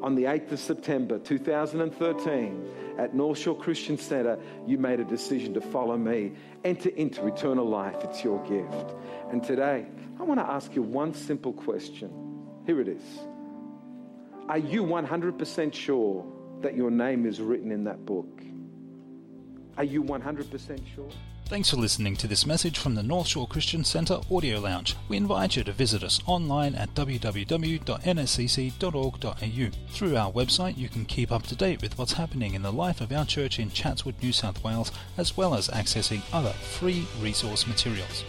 on 0.02 0.14
the 0.14 0.24
8th 0.24 0.52
of 0.52 0.60
September 0.60 1.18
2013 1.18 2.96
at 2.98 3.14
North 3.14 3.38
Shore 3.38 3.56
Christian 3.56 3.98
Center, 3.98 4.38
you 4.66 4.78
made 4.78 5.00
a 5.00 5.04
decision 5.04 5.54
to 5.54 5.60
follow 5.60 5.96
me. 5.96 6.32
Enter 6.64 6.90
into 6.90 7.26
eternal 7.26 7.68
life. 7.68 7.96
It's 8.02 8.24
your 8.24 8.42
gift. 8.46 8.94
And 9.30 9.42
today, 9.42 9.86
I 10.18 10.22
want 10.22 10.40
to 10.40 10.46
ask 10.46 10.74
you 10.74 10.82
one 10.82 11.14
simple 11.14 11.52
question. 11.52 12.10
Here 12.66 12.80
it 12.80 12.88
is 12.88 13.02
Are 14.46 14.58
you 14.58 14.84
100% 14.84 15.72
sure 15.72 16.22
that 16.60 16.76
your 16.76 16.90
name 16.90 17.24
is 17.24 17.40
written 17.40 17.72
in 17.72 17.82
that 17.84 18.04
book? 18.04 18.42
Are 19.78 19.84
you 19.84 20.04
100% 20.04 20.80
sure? 20.94 21.08
Thanks 21.46 21.70
for 21.70 21.76
listening 21.76 22.14
to 22.16 22.26
this 22.26 22.46
message 22.46 22.78
from 22.78 22.94
the 22.94 23.02
North 23.02 23.26
Shore 23.26 23.46
Christian 23.46 23.84
Centre 23.84 24.20
Audio 24.30 24.60
Lounge. 24.60 24.96
We 25.08 25.16
invite 25.16 25.56
you 25.56 25.64
to 25.64 25.72
visit 25.72 26.02
us 26.02 26.20
online 26.26 26.74
at 26.74 26.94
www.nscc.org.au. 26.94 29.90
Through 29.90 30.16
our 30.16 30.32
website, 30.32 30.76
you 30.76 30.90
can 30.90 31.06
keep 31.06 31.32
up 31.32 31.44
to 31.44 31.56
date 31.56 31.80
with 31.80 31.96
what's 31.96 32.12
happening 32.12 32.52
in 32.52 32.62
the 32.62 32.72
life 32.72 33.00
of 33.00 33.12
our 33.12 33.24
church 33.24 33.58
in 33.58 33.70
Chatswood, 33.70 34.22
New 34.22 34.32
South 34.32 34.62
Wales, 34.62 34.92
as 35.16 35.38
well 35.38 35.54
as 35.54 35.68
accessing 35.68 36.20
other 36.34 36.52
free 36.52 37.06
resource 37.20 37.66
materials. 37.66 38.24